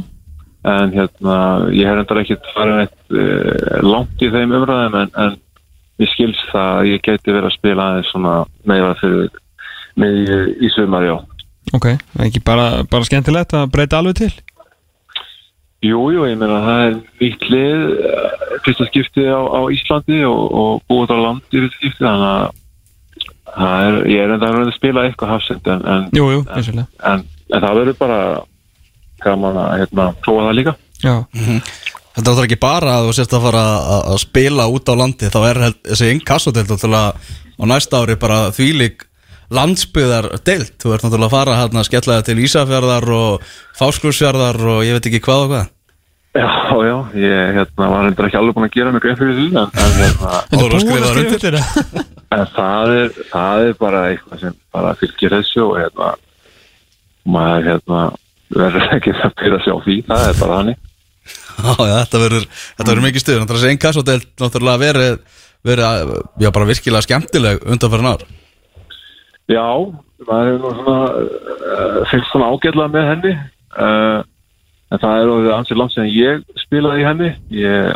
en 0.71 0.93
hérna, 0.93 1.37
ég 1.73 1.89
hef 1.89 1.97
reyndar 1.97 2.21
ekkert 2.21 2.51
farið 2.55 2.81
neitt 2.81 3.15
uh, 3.15 3.79
langt 3.85 4.21
í 4.21 4.29
þeim 4.33 4.55
umræðum 4.59 4.99
en, 5.01 5.13
en 5.25 5.39
ég 6.01 6.11
skils 6.13 6.39
það 6.51 6.77
að 6.77 6.91
ég 6.91 7.05
geti 7.07 7.33
verið 7.33 7.49
að 7.49 7.57
spila 7.57 7.87
aðeins 7.89 8.13
svona 8.13 8.35
meira 8.69 8.93
fyrir 9.01 9.31
mig 9.99 10.31
í, 10.61 10.69
sumar, 10.75 11.03
já. 11.03 11.17
ok, 11.75 11.89
ekki 12.27 12.41
bara, 12.45 12.85
bara 12.89 13.07
skemmtilegt 13.07 13.57
að 13.57 13.69
breyta 13.73 13.99
alveg 13.99 14.21
til 14.21 14.31
Jú, 15.81 16.01
jú, 16.13 16.25
ég 16.29 16.37
meina 16.37 16.59
það 16.61 16.83
er 16.85 16.97
nýtt 17.21 17.45
lið, 17.49 17.85
eh, 18.05 18.57
fyrsta 18.65 18.85
skipti 18.91 19.23
á, 19.25 19.41
á 19.41 19.61
Íslandi 19.73 20.19
og, 20.29 20.41
og 20.61 20.83
búið 20.91 21.13
á 21.13 21.17
landi 21.25 21.55
fyrsta 21.55 21.79
skipti, 21.79 22.03
þannig 22.05 22.27
að 22.29 22.59
það 23.51 23.87
er, 23.87 23.97
ég 24.13 24.21
er 24.25 24.35
enda 24.35 24.51
að 24.61 24.73
spila 24.75 25.05
eitthvað 25.07 25.33
hafsend 25.33 25.71
en, 25.73 25.81
en, 25.95 26.05
Jú, 26.13 26.27
jú, 26.35 26.43
en, 26.53 26.85
en 27.49 27.65
það 27.65 27.79
verður 27.81 27.97
bara 27.97 28.19
gaman 29.21 29.57
að 29.61 29.71
hérna, 29.81 30.05
prófa 30.21 30.45
það 30.47 30.57
líka. 30.59 30.75
Já, 31.01 31.15
Þetta 32.11 32.19
er 32.19 32.25
náttúrulega 32.25 32.47
ekki 32.49 32.59
bara 32.61 32.93
að 32.97 33.05
þú 33.07 33.11
sérst 33.15 33.33
að 33.37 33.45
fara 33.47 33.61
að, 33.95 34.15
spila 34.19 34.63
út 34.67 34.89
á 34.91 34.93
landi 34.99 35.29
þá 35.31 35.39
er 35.47 35.59
held, 35.65 35.77
þessi 35.87 36.09
inkassodelt 36.11 36.73
náttúrulega 36.73 37.13
á 37.15 37.63
næsta 37.71 38.01
ári 38.03 38.17
bara 38.19 38.39
þvílík 38.51 39.05
landsbyðar 39.51 40.29
deilt 40.47 40.77
þú 40.81 40.95
ert 40.95 41.05
náttúrulega 41.05 41.27
að 41.27 41.35
fara 41.35 41.59
hérna 41.59 41.81
að 41.81 41.87
skella 41.89 42.17
það 42.17 42.25
til 42.29 42.43
Ísafjörðar 42.45 43.07
og 43.17 43.53
Fáskursfjörðar 43.79 44.59
og 44.75 44.81
ég 44.87 44.97
veit 44.97 45.09
ekki 45.11 45.23
hvað 45.25 45.45
og 45.45 45.51
hvað. 45.51 45.69
Já, 46.31 46.47
já, 46.87 46.95
ég 47.19 47.49
hérna, 47.57 47.87
var 47.91 48.05
endur 48.07 48.27
ekki 48.29 48.37
alveg 48.39 48.55
búin 48.55 48.67
að 48.69 48.75
gera 48.77 48.91
mig 48.95 49.01
grein 49.03 49.17
fyrir 49.19 49.33
því 49.35 49.47
en, 49.51 49.73
en, 49.83 49.95
hérna, 49.99 50.29
að 50.31 50.45
en 52.37 52.45
það, 52.53 52.91
er, 53.01 53.09
það 53.33 53.63
er 53.65 53.73
bara 53.81 54.03
eitthvað 54.13 54.45
sem 54.45 54.55
bara 54.71 54.93
fylgir 55.01 55.35
þessu 55.35 55.65
og 55.65 55.75
hérna, 55.81 56.13
maður 57.35 57.67
hérna, 57.67 58.05
verður 58.55 58.87
ekki 58.95 59.11
að 59.17 59.35
byrja 59.41 59.59
að 59.59 59.67
sjá 59.67 59.75
því, 59.89 59.97
það 60.07 60.27
er 60.29 60.39
bara 60.39 60.61
hannig. 60.61 60.79
Já, 61.51 61.73
já, 61.75 61.95
þetta 61.97 62.21
verður, 62.23 62.45
þetta 62.55 62.91
verður 62.93 63.05
mikið 63.09 63.25
stuð 63.25 63.41
Náttúrulega 63.41 63.65
þessi 63.65 63.75
inkassodelt 63.75 64.29
náttúrulega 64.39 64.81
verið, 64.85 65.19
verið 65.67 66.13
já, 66.39 66.47
bara 66.47 66.69
virkilega 66.71 67.05
skemmtileg 67.09 67.67
undanfærin 67.67 68.13
ár 68.15 68.23
Já, 69.51 69.67
maður 70.27 70.49
hefur 70.49 70.61
nú 70.61 70.71
svona, 70.77 70.97
uh, 71.71 71.97
fylgst 72.11 72.31
svona 72.31 72.51
ágætlega 72.53 72.93
með 72.93 73.09
henni, 73.09 73.33
uh, 73.75 74.21
en 74.91 75.01
það 75.01 75.17
er 75.17 75.33
orðið 75.35 75.55
ansið 75.57 75.81
langt 75.81 75.95
sem 75.95 76.09
ég 76.11 76.45
spilaði 76.65 77.03
í 77.03 77.07
henni, 77.07 77.31
ég, 77.57 77.91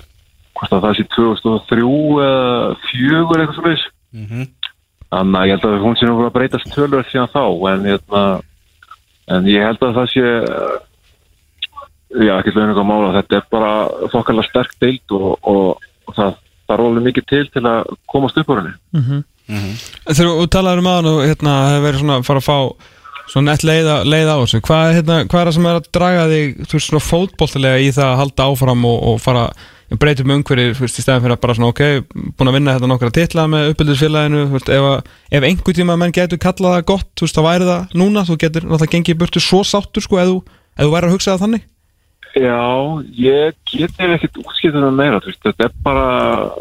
hvort 0.55 0.75
að 0.75 0.87
það 0.87 0.97
sé 0.97 1.07
2003 1.15 1.87
eða 2.25 2.77
4 2.91 3.23
eitthvað 3.23 3.57
svona 3.59 3.75
mm 4.15 4.45
Þannig 5.15 5.37
að 5.39 5.45
ég 5.45 5.53
held 5.53 5.65
að 5.69 5.83
hún 5.83 5.95
sé 5.95 6.07
nú 6.09 6.15
að 6.25 6.33
breytast 6.33 6.71
tölur 6.73 7.05
síðan 7.07 7.29
þá, 7.31 7.43
en, 7.71 7.83
hérna, 7.85 8.21
en 9.31 9.45
ég 9.47 9.63
held 9.63 9.83
að 9.85 9.93
það 9.99 10.07
sé, 10.11 10.23
uh, 10.25 10.79
já, 12.25 12.33
ekki 12.39 12.55
lögum 12.55 12.71
eitthvað 12.71 12.89
mála, 12.89 13.13
þetta 13.19 13.37
er 13.37 13.45
bara 13.53 13.69
þokkarlega 14.11 14.49
sterk 14.49 14.73
deild 14.81 15.15
og, 15.15 15.29
og, 15.45 15.85
og 16.09 16.17
það, 16.17 16.35
það 16.65 16.75
er 16.75 16.83
alveg 16.87 17.07
mikið 17.09 17.27
til 17.31 17.45
til 17.53 17.63
að 17.69 17.93
komast 18.11 18.41
upp 18.41 18.51
á 18.51 18.57
henni. 18.57 18.73
Þegar 19.45 20.29
þú 20.41 20.45
talaður 20.55 20.81
um 20.83 20.91
aðan 20.91 21.09
og 21.11 21.21
hérna 21.25 21.55
hefur 21.69 21.85
verið 21.87 22.01
svona 22.03 22.17
að 22.19 22.27
fara 22.29 22.41
að 22.41 22.47
fá 22.49 22.57
svona 23.25 23.51
nett 23.51 23.63
leið, 23.65 23.87
leið 24.05 24.27
á 24.29 24.35
þessu 24.41 24.59
hvað, 24.65 24.87
hérna, 24.99 25.15
hvað 25.25 25.39
er 25.41 25.47
það 25.49 25.55
sem 25.57 25.65
er 25.69 25.77
að 25.79 25.87
draga 25.97 26.25
þig 26.29 26.51
þú 26.69 26.75
veist 26.77 26.89
svona 26.91 27.05
fótboltilega 27.05 27.79
í 27.81 27.87
það 27.95 28.09
að 28.11 28.19
halda 28.21 28.45
áfram 28.51 28.83
og, 28.85 28.99
og 29.09 29.15
fara 29.23 29.45
breytum 30.01 30.33
umhverju 30.35 30.75
þú 30.77 30.83
veist 30.85 30.99
í 31.01 31.05
stæðan 31.05 31.23
fyrir 31.23 31.35
að 31.37 31.41
bara 31.45 31.55
svona 31.57 31.71
ok 31.73 31.81
búin 32.37 32.49
að 32.51 32.55
vinna 32.57 32.75
þetta 32.77 32.89
nokkra 32.91 33.11
titla 33.17 33.45
með 33.49 33.71
uppbyldisfélaginu 33.73 34.43
ef, 34.45 34.69
að- 34.77 35.09
ef 35.39 35.47
einhver 35.49 35.77
tíma 35.77 35.97
menn 36.01 36.13
getur 36.13 36.41
kallað 36.41 36.77
það 36.77 36.85
gott 36.93 37.09
þú 37.17 37.25
veist 37.27 37.37
þá 37.37 37.43
væri 37.49 37.69
það 37.69 37.95
núna 38.01 38.25
þú 38.29 38.37
getur 38.45 38.65
náttúrulega 38.65 38.93
gengið 38.97 39.15
í 39.15 39.19
burtu 39.23 39.41
svo 39.45 39.61
sáttur 39.65 40.05
sko 40.05 40.21
ef 40.21 40.29
þú, 40.29 40.37
ef 40.77 40.85
þú 40.85 40.93
væri 40.93 41.09
að 41.09 41.15
hugsa 41.17 41.33
það 41.35 41.43
þannig 41.45 41.65
Já, 42.35 42.99
ég 43.15 43.55
geti 43.63 44.07
ekkert 44.11 44.41
útskiptið 44.41 44.81
með 44.83 44.97
meira, 44.97 45.19
veist, 45.23 45.39
þetta 45.39 45.69
er 45.69 45.75
bara, 45.85 46.07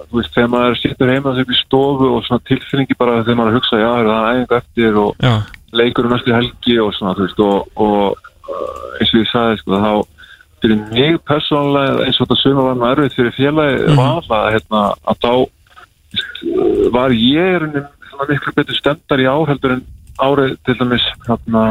þú 0.07 0.21
veist, 0.21 0.31
þegar 0.37 0.53
maður 0.53 0.77
situr 0.79 1.11
heima 1.11 1.33
sem 1.35 1.51
í 1.51 1.59
stofu 1.59 2.11
og 2.15 2.23
svona 2.29 2.47
tilfinningi 2.47 2.97
bara 3.01 3.17
þegar 3.25 3.41
maður 3.41 3.51
er 3.51 3.57
að 3.57 3.59
hugsa, 3.59 3.81
já, 3.81 3.89
er 3.91 4.11
það 4.11 4.29
æfingu 4.29 4.57
eftir 4.61 5.01
og 5.03 5.25
Já, 5.25 5.33
leikur 5.81 6.07
um 6.07 6.15
næstu 6.15 6.37
helgi 6.37 6.79
og 6.85 6.95
svona, 6.95 7.17
þú 7.19 7.27
veist, 7.27 7.43
og, 7.49 7.83
og 7.83 8.31
uh, 8.55 8.87
eins 9.01 9.17
og 9.17 9.19
ég 9.25 9.33
sagði, 9.33 9.59
sko, 9.65 9.83
þá 9.83 10.63
fyrir 10.63 10.81
mig 10.95 11.21
persónulega 11.27 12.07
eins 12.07 12.23
og 12.23 12.29
þetta 12.29 12.41
sumar 12.45 12.71
var 12.71 12.81
með 12.85 12.95
erfið 12.95 13.19
fyrir 13.19 13.37
félagi 13.41 13.83
mm. 13.83 14.01
vala, 14.05 14.41
hérna, 14.55 14.87
að 15.11 15.23
þá 15.27 15.31
uh, 15.35 16.89
var 16.95 17.19
ég 17.19 17.55
er 17.59 17.67
unni 17.67 17.87
svona 18.13 18.31
miklu 18.31 18.59
betur 18.63 18.79
stendar 18.79 19.27
í 19.27 19.27
áheldur 19.27 19.79
en 19.81 19.87
árið 20.23 20.59
til 20.63 20.79
dæmis, 20.79 21.13
hérna, 21.27 21.69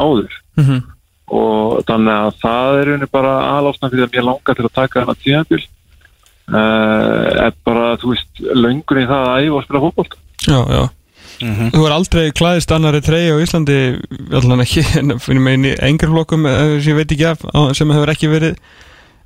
áður. 0.00 0.44
Mm 0.56 0.84
og 1.26 1.80
þannig 1.88 2.12
að 2.14 2.36
það 2.42 2.80
er 2.80 2.92
unni 2.94 3.08
bara 3.10 3.32
aðlásna 3.56 3.90
fyrir 3.90 4.06
að 4.06 4.14
mér 4.14 4.28
langar 4.28 4.58
til 4.58 4.66
að 4.66 4.76
taka 4.76 5.00
þennan 5.02 5.22
tíðanbíl 5.24 5.62
uh, 5.62 7.46
er 7.46 7.56
bara, 7.66 7.88
þú 8.00 8.12
veist, 8.12 8.44
löngun 8.54 9.02
í 9.02 9.08
það 9.08 9.30
að 9.32 9.40
æfa 9.46 9.58
og 9.58 9.66
spila 9.66 9.84
fótbolt 9.86 10.16
já, 10.46 10.60
já. 10.70 10.84
Þú 11.36 11.82
er 11.84 11.92
aldrei 11.92 12.22
klæðist 12.32 12.70
annari 12.72 13.02
treyja 13.04 13.34
á 13.36 13.42
Íslandi 13.44 13.78
allan 14.38 14.62
ekki, 14.64 14.84
en 15.02 15.16
inn 15.52 15.66
í 15.68 15.74
engur 15.84 16.14
flokkum 16.14 16.46
eh, 16.48 16.78
sem 16.80 16.94
ég 16.94 17.00
veit 17.02 17.12
ekki 17.12 17.26
af 17.28 17.42
sem 17.76 17.90
hefur 17.92 18.12
ekki 18.14 18.30
verið 18.32 18.60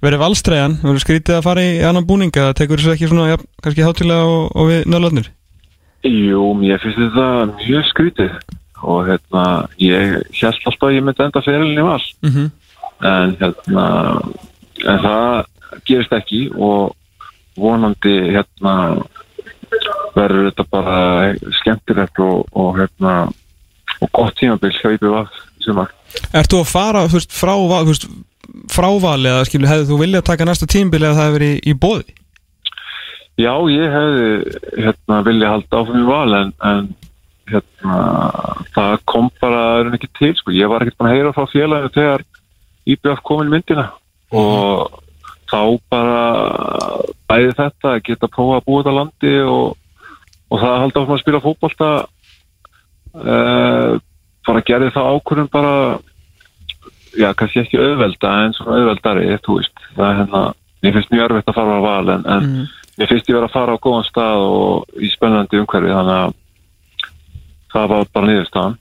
verið 0.00 0.22
valstreyjan, 0.22 0.78
þú 0.80 0.88
verið 0.88 1.04
skrítið 1.04 1.36
að 1.36 1.44
fara 1.44 1.62
í 1.62 1.74
annan 1.84 2.06
búning 2.08 2.32
eða 2.32 2.56
tekur 2.56 2.80
þessu 2.80 2.94
ekki 2.94 3.10
svona, 3.10 3.28
ja, 3.34 3.38
kannski 3.60 3.84
hátilega 3.84 4.24
og, 4.24 4.46
og 4.56 4.70
við 4.70 4.88
nöðlarnir? 4.88 5.28
Jú, 6.08 6.46
mér 6.56 6.80
finnst 6.80 7.02
þetta 7.02 7.26
mjög 7.58 7.88
skrítið 7.90 8.38
og 8.82 9.06
hérna, 9.08 9.44
ég 9.80 10.16
held 10.40 10.64
alltaf 10.64 10.88
að 10.88 10.96
ég 10.96 11.04
myndi 11.04 11.24
enda 11.24 11.42
ferilin 11.44 11.80
í 11.80 11.86
val 11.86 12.04
mm 12.22 12.30
-hmm. 12.30 12.50
en 13.12 13.36
hérna 13.40 13.86
en 14.86 14.98
það 15.04 15.44
gerist 15.86 16.12
ekki 16.12 16.50
og 16.56 16.96
vonandi 17.56 18.16
hérna 18.34 18.74
verður 20.14 20.50
þetta 20.50 20.66
bara 20.70 21.34
skemmtilegt 21.60 22.18
og, 22.18 22.46
og 22.52 22.78
hérna 22.78 23.30
og 24.00 24.08
gott 24.12 24.36
tímabil 24.40 24.72
hjá 24.72 25.26
sumar 25.60 25.90
Ert 26.34 26.50
þú 26.50 26.62
að 26.64 26.70
fara 26.70 27.06
veist, 27.06 27.32
frá, 27.32 27.52
val- 27.54 27.84
þú 27.84 27.92
veist, 27.92 28.08
frá 28.72 28.88
vali 29.02 29.30
eða 29.30 29.44
skilur, 29.46 29.70
hefðu 29.70 29.92
þú 29.92 30.00
viljað 30.00 30.26
taka 30.26 30.48
næsta 30.48 30.66
tímbil 30.66 31.04
eða 31.04 31.14
það 31.18 31.28
hefur 31.28 31.38
verið 31.38 31.52
í, 31.54 31.60
í 31.70 31.74
bóði? 31.84 32.16
Já, 33.40 33.54
ég 33.72 33.94
hefði 33.94 34.24
hérna, 34.84 35.20
vilja 35.24 35.52
halda 35.54 35.80
áfram 35.80 36.02
í 36.02 36.08
val 36.08 36.34
en, 36.40 36.50
en 36.66 36.90
hérna, 37.50 37.96
það 38.74 38.96
kom 39.12 39.30
bara 39.40 39.62
er 39.80 39.94
ekki 39.96 40.10
til, 40.18 40.32
sko. 40.38 40.54
ég 40.54 40.70
var 40.70 40.84
ekkert 40.84 40.98
búin 40.98 41.10
að 41.10 41.16
heyra 41.18 41.34
frá 41.36 41.46
félaginu 41.50 41.94
þegar 41.94 42.26
IBF 42.90 43.22
kom 43.26 43.42
inn 43.42 43.50
í 43.50 43.54
myndina. 43.54 43.86
Og 44.30 45.00
þá 45.50 45.60
bara 45.90 46.20
bæði 47.30 47.56
þetta 47.58 47.94
að 47.94 48.04
geta 48.06 48.30
prófa 48.30 48.60
að 48.60 48.66
búa 48.68 48.82
þetta 48.82 48.96
landi 48.96 49.34
og, 49.42 49.74
og 50.50 50.62
það 50.62 50.70
að 50.70 50.80
halda 50.84 51.02
áfram 51.02 51.16
að 51.16 51.22
spila 51.24 51.42
fótbolta 51.44 51.90
uh, 53.18 53.92
bara 54.46 54.64
gerði 54.66 54.92
það 54.94 55.10
ákvörðum 55.14 55.50
bara 55.52 55.74
já, 57.18 57.30
kannski 57.34 57.64
ekki 57.64 57.80
auðvelda 57.80 58.34
en 58.44 58.56
svona 58.56 58.78
auðveldari, 58.78 59.38
þú 59.44 59.58
veist. 59.58 59.86
Það 59.96 60.06
er 60.08 60.20
hérna, 60.20 60.42
mér 60.84 60.96
finnst 60.96 61.14
mjög 61.14 61.26
erfitt 61.26 61.50
að 61.50 61.58
fara 61.58 61.78
á 61.78 61.86
val 61.86 62.14
en, 62.14 62.28
en 62.36 62.50
mér 63.00 63.10
finnst 63.10 63.30
ég 63.30 63.38
vera 63.38 63.50
að 63.50 63.56
fara 63.56 63.74
á 63.76 63.82
góðan 63.82 64.08
stað 64.08 64.46
og 64.46 65.00
í 65.02 65.10
spennandi 65.12 65.60
umhverfi 65.60 65.92
þannig 65.94 66.16
að 66.20 66.38
það 67.72 67.90
var 67.94 68.14
bara 68.14 68.30
niðurstaðan. 68.30 68.78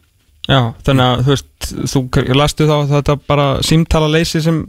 Já, 0.49 0.61
þannig 0.85 1.05
að 1.05 1.19
þú 1.25 1.33
veist, 1.35 1.67
þú 1.93 2.37
lastu 2.39 2.69
þá 2.69 2.77
þetta 2.93 3.15
bara 3.29 3.49
símtala 3.65 4.09
leysi 4.09 4.41
sem 4.41 4.63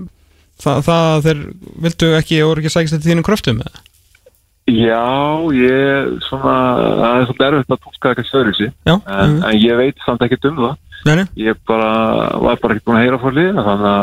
það, 0.60 0.82
það 0.88 1.06
að 1.06 1.22
þeir 1.28 1.40
vildu 1.86 2.10
ekki 2.18 2.42
og 2.42 2.50
voru 2.50 2.62
ekki 2.62 2.74
sækist 2.74 2.96
þetta 2.96 3.10
þínum 3.10 3.26
kröftum 3.26 3.62
eða? 3.64 3.86
Já, 4.70 5.06
ég 5.56 6.20
svona, 6.28 6.54
það 7.00 7.16
er 7.16 7.26
svolítið 7.26 7.46
erfitt 7.48 7.74
að 7.74 7.82
túlka 7.86 8.12
eitthvað 8.12 8.60
Já, 8.86 8.94
en, 8.94 9.36
en 9.48 9.56
ég 9.56 9.80
veit 9.80 10.04
samt 10.04 10.22
ekkert 10.26 10.46
um 10.50 10.60
það. 10.60 10.78
Nei, 11.08 11.14
nei, 11.16 11.26
ég 11.40 11.60
bara, 11.66 11.90
var 12.44 12.60
bara 12.60 12.76
ekki 12.76 12.84
búin 12.84 12.98
að 13.00 13.06
heyra 13.06 13.20
frá 13.22 13.32
liða 13.32 13.64
þannig 13.64 13.90
að 13.90 14.02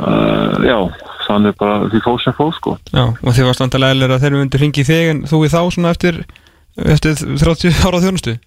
uh, 0.00 0.54
já, 0.64 0.78
þannig 1.26 1.58
bara 1.60 1.78
því 1.92 2.00
fóð 2.06 2.20
sem 2.24 2.36
fóð 2.38 2.52
sko. 2.56 2.76
Já, 2.88 3.04
og 3.04 3.36
þið 3.36 3.50
varst 3.50 3.62
vantarlega 3.62 3.96
eðlir 3.98 4.14
að 4.16 4.24
þeir 4.24 4.38
myndu 4.38 4.62
hringi 4.62 4.80
í 4.80 4.88
þig 4.88 5.10
en 5.12 5.24
þú 5.28 5.42
í 5.44 5.50
þá 5.52 5.60
svona 5.76 5.92
eftir, 5.92 6.22
eftir 6.96 7.20
30 7.20 7.84
ára 7.84 8.00
þjónustu 8.06 8.38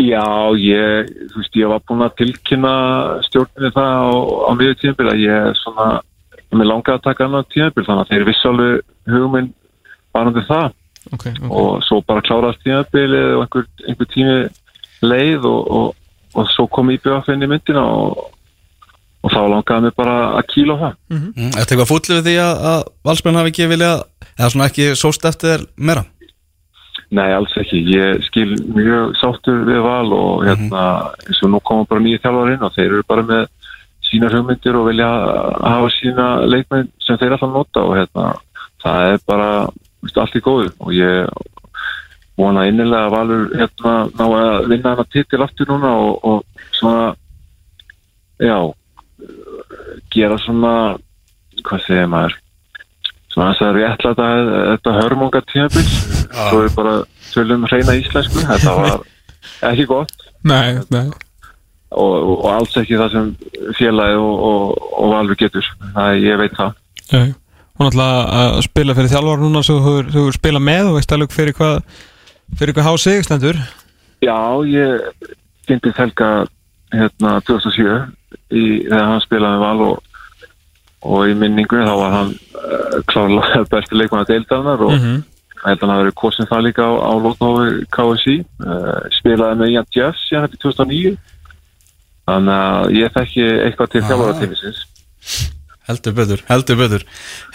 Já, 0.00 0.24
ég, 0.56 1.10
þú 1.32 1.40
veist, 1.42 1.56
ég 1.60 1.68
var 1.68 1.82
búin 1.88 2.04
að 2.06 2.14
tilkynna 2.22 2.76
stjórninni 3.26 3.72
það 3.74 3.90
á, 3.92 4.12
á 4.48 4.50
miður 4.56 4.78
tímabil 4.80 5.10
að 5.12 5.24
ég 5.26 5.58
svona, 5.60 5.88
mér 6.52 6.70
langaði 6.70 6.96
að 6.96 7.04
taka 7.08 7.26
annan 7.26 7.50
tímabil 7.52 7.84
þannig 7.84 8.06
að 8.06 8.14
þeir 8.14 8.24
vissi 8.30 8.48
alveg 8.48 8.78
hugminn 9.12 9.50
varandi 10.16 10.46
það 10.48 10.70
Ok, 11.10 11.26
ok, 11.26 11.50
og 11.50 11.82
svo 11.82 11.98
bara 12.06 12.22
kláraðast 12.22 12.62
tímabilið 12.62 13.34
og 13.36 13.42
einhver, 13.44 13.66
einhver 13.90 14.08
tími 14.12 14.36
leið 15.02 15.48
og, 15.50 15.72
og, 15.76 15.88
og 16.38 16.52
svo 16.54 16.68
kom 16.70 16.92
IBF 16.94 17.28
inn 17.34 17.42
í 17.42 17.50
myndina 17.50 17.82
og, 17.82 18.28
og 19.22 19.34
þá 19.34 19.40
langaði 19.50 19.88
mér 19.88 19.96
bara 19.98 20.16
að 20.38 20.46
kýla 20.54 20.78
á 20.78 20.82
það. 20.84 20.96
Mm, 21.10 21.50
Ertu 21.50 21.74
eitthvað 21.74 21.90
fúllið 21.90 22.16
við 22.20 22.28
því 22.28 22.36
að, 22.44 22.64
að 22.72 22.84
valsmenn 23.10 23.40
hafi 23.40 23.52
ekki 23.52 23.68
vilja 23.74 23.92
eða 24.36 24.52
svona 24.54 24.70
ekki 24.70 24.88
sóst 25.02 25.26
eftir 25.32 25.66
meira? 25.76 26.06
Nei, 27.12 27.28
alls 27.36 27.52
ekki. 27.60 27.82
Ég 27.92 28.22
skil 28.24 28.54
mjög 28.72 29.16
sáttur 29.20 29.66
við 29.68 29.82
val 29.84 30.12
og 30.16 30.46
hérna, 30.46 30.84
eins 31.26 31.42
og 31.44 31.52
nú 31.52 31.60
komum 31.60 31.88
bara 31.88 32.00
nýja 32.00 32.22
þjálfar 32.22 32.52
inn 32.54 32.64
og 32.64 32.72
þeir 32.76 32.88
eru 32.88 33.08
bara 33.08 33.24
með 33.28 33.42
sína 34.08 34.30
hugmyndir 34.32 34.78
og 34.78 34.88
vilja 34.88 35.10
hafa 35.60 35.90
sína 35.98 36.26
leikmenn 36.48 36.88
sem 37.04 37.20
þeir 37.20 37.36
alltaf 37.36 37.52
nota 37.52 37.84
og 37.84 37.96
hérna, 37.98 38.30
það 38.84 39.10
er 39.10 39.24
bara 39.28 39.50
allt 40.24 40.38
í 40.40 40.44
góðu. 40.44 40.72
Og 40.80 40.94
ég 40.96 41.28
vona 42.40 42.66
innilega 42.70 43.06
að 43.06 43.14
Valur 43.16 43.44
hérna 43.60 43.94
ná 44.08 44.24
að 44.28 44.70
vinna 44.72 44.94
hana 44.94 45.08
titil 45.12 45.44
aftur 45.44 45.68
núna 45.68 45.92
og, 46.06 46.24
og 46.24 46.70
svona 46.72 47.12
já 48.40 48.56
gera 50.12 50.38
svona 50.40 50.72
hvað 51.62 51.84
segir 51.84 52.08
maður 52.10 52.41
svona 53.32 53.50
þess 53.52 53.66
að 53.66 53.78
réttlæta 53.78 54.28
þetta 54.52 54.94
hörmunga 54.98 55.42
tímabil. 55.50 55.84
Svo 56.32 56.62
er 56.62 56.72
bara 56.76 56.94
tölum 57.32 57.66
hreina 57.68 57.98
íslensku. 57.98 58.44
Þetta 58.48 58.76
var 58.78 59.04
ekki 59.72 59.88
gott. 59.90 60.26
Nei, 60.48 60.78
nei. 60.92 61.06
Og, 61.92 62.14
og 62.32 62.46
alls 62.48 62.76
ekki 62.80 62.96
það 62.96 63.16
sem 63.16 63.30
félagi 63.76 64.16
og, 64.20 64.44
og, 64.48 64.86
og 64.96 65.12
Valur 65.12 65.38
getur. 65.40 65.66
Það, 65.92 66.22
ég 66.24 66.40
veit 66.40 66.56
það. 66.56 66.78
Nei. 67.12 67.26
Hún 67.80 67.88
ætla 67.88 68.08
að 68.36 68.56
spila 68.66 68.94
fyrir 68.96 69.10
þjálfar 69.10 69.40
núna 69.42 69.62
svo 69.64 69.78
þú 69.82 69.92
hefur 70.12 70.36
spila 70.36 70.60
með 70.62 70.90
og 70.90 70.98
veist 70.98 71.12
alveg 71.14 71.32
fyrir 71.34 71.56
hvað 71.56 71.78
fyrir 72.60 72.76
hvað 72.76 72.88
há 72.88 72.92
sig 73.00 73.24
stendur. 73.24 73.60
Já, 74.22 74.36
ég 74.68 75.28
kynntist 75.66 75.98
Helga 75.98 76.30
hérna 76.92 77.38
2007 77.48 77.86
í, 78.52 78.64
þegar 78.86 79.08
hann 79.08 79.24
spilaði 79.24 79.62
val 79.62 79.84
og, 79.88 80.11
og 81.02 81.26
í 81.28 81.34
minningu 81.34 81.82
þá 81.82 81.92
var 81.98 82.12
hann 82.16 82.32
uh, 82.54 82.96
klárlega 83.10 83.64
besti 83.74 83.98
leikmann 83.98 84.24
að 84.24 84.32
deildaðnar 84.34 84.84
og 84.86 84.92
Mhm. 84.96 85.16
ég 85.22 85.66
held 85.68 85.78
að 85.78 85.82
hann 85.86 85.92
hafi 85.94 86.04
verið 86.04 86.18
kosin 86.22 86.48
það 86.50 86.64
líka 86.66 86.82
á, 86.86 86.92
á 86.98 87.12
Lótnófi 87.22 87.84
KSI 87.94 88.36
uh, 88.66 89.00
spilaði 89.18 89.58
með 89.60 89.72
Ian 89.76 89.88
Jeffs 89.94 90.24
síðan 90.28 90.48
eftir 90.48 90.62
2009 90.66 91.16
þannig 92.26 92.54
að 92.58 92.92
ég 92.98 93.14
þekki 93.16 93.46
eitthvað 93.66 93.90
til 93.92 94.02
Ah. 94.02 94.08
þjálfaratímisins 94.10 94.86
Heldur 95.82 96.12
betur, 96.14 96.40
heldur 96.46 96.76
betur. 96.78 97.02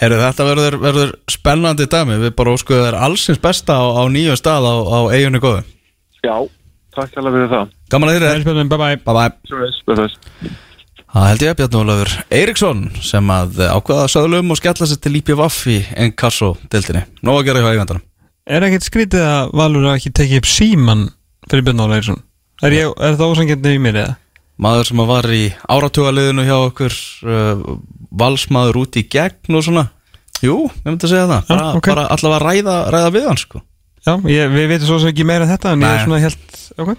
Herru, 0.02 0.18
þetta 0.20 0.44
verður, 0.44 0.74
verður 0.82 1.12
spennandi 1.32 1.86
dæmi. 1.88 2.18
Við 2.20 2.34
bara 2.36 2.52
óskuðu 2.52 2.82
þér 2.84 2.98
allsins 3.06 3.40
besta 3.40 3.78
á, 3.80 3.84
á 3.88 4.04
nýjum 4.12 4.36
stað 4.36 4.68
á, 4.68 4.74
á 4.84 4.98
eigunni 5.16 5.40
góðu. 5.40 5.64
Já, 6.20 6.36
takk 6.92 7.16
alveg 7.16 7.38
fyrir 7.38 7.50
það. 7.56 7.72
Gaman 7.88 8.12
að 8.12 8.20
þér. 8.28 8.44
Bye 8.44 8.78
bye 8.84 8.96
Bye 9.08 9.96
bye 9.96 10.58
Það 11.08 11.26
held 11.30 11.42
ég 11.46 11.56
Bjarni 11.58 11.78
Ólafur 11.80 12.10
Eiríksson 12.36 12.80
sem 13.00 13.30
að 13.32 13.60
ákvaða 13.72 14.08
söðlum 14.12 14.52
og 14.52 14.58
skella 14.60 14.88
sér 14.90 14.98
til 15.00 15.14
IPVF 15.22 15.58
í 15.72 15.76
Enkasso-deltinni 16.04 17.04
Nó 17.24 17.32
að 17.38 17.46
gera 17.48 17.62
hjá 17.64 17.70
eigandanum 17.72 18.04
Er 18.48 18.64
ekkert 18.66 18.86
skrítið 18.88 19.24
að 19.24 19.52
Valur 19.60 19.86
hafi 19.88 20.02
ekki 20.02 20.12
tekið 20.20 20.40
upp 20.42 20.48
síman 20.52 21.04
fyrir 21.48 21.64
Björn 21.66 21.80
Óla 21.84 21.96
Eiríksson? 21.96 22.20
Er, 22.64 22.76
ég, 22.76 22.92
er 23.08 23.16
það 23.16 23.32
ósangjarni 23.32 23.72
í 23.76 23.80
mér 23.86 24.00
eða? 24.02 24.14
Maður 24.58 24.88
sem 24.90 25.00
að 25.04 25.10
var 25.12 25.30
í 25.32 25.42
áratugaliðinu 25.70 26.44
hjá 26.48 26.56
okkur 26.58 26.96
uh, 27.24 27.64
valsmaður 28.20 28.80
út 28.82 28.98
í 29.00 29.06
gegn 29.08 29.58
og 29.58 29.64
svona 29.64 29.86
Jú, 30.44 30.58
ég 30.68 30.86
myndi 30.90 31.08
að 31.08 31.12
segja 31.14 31.26
það 31.30 31.48
Bara, 31.48 31.68
ok. 31.78 31.88
bara 31.88 32.06
allavega 32.14 32.38
að 32.38 32.46
ræða, 32.48 32.76
ræða 32.94 33.12
við 33.16 33.28
hann 33.30 33.40
sko 33.40 33.62
Já, 34.06 34.12
ég, 34.30 34.52
við 34.54 34.68
veitum 34.74 34.88
svo 34.90 35.00
sem 35.02 35.12
ekki 35.12 35.26
meira 35.28 35.46
en 35.46 35.52
þetta 35.54 35.72
en 35.72 35.82
ég 35.82 35.88
Nei. 35.88 35.96
er 35.96 36.04
svona 36.04 36.20
helt, 36.22 36.60
ok 36.78 36.92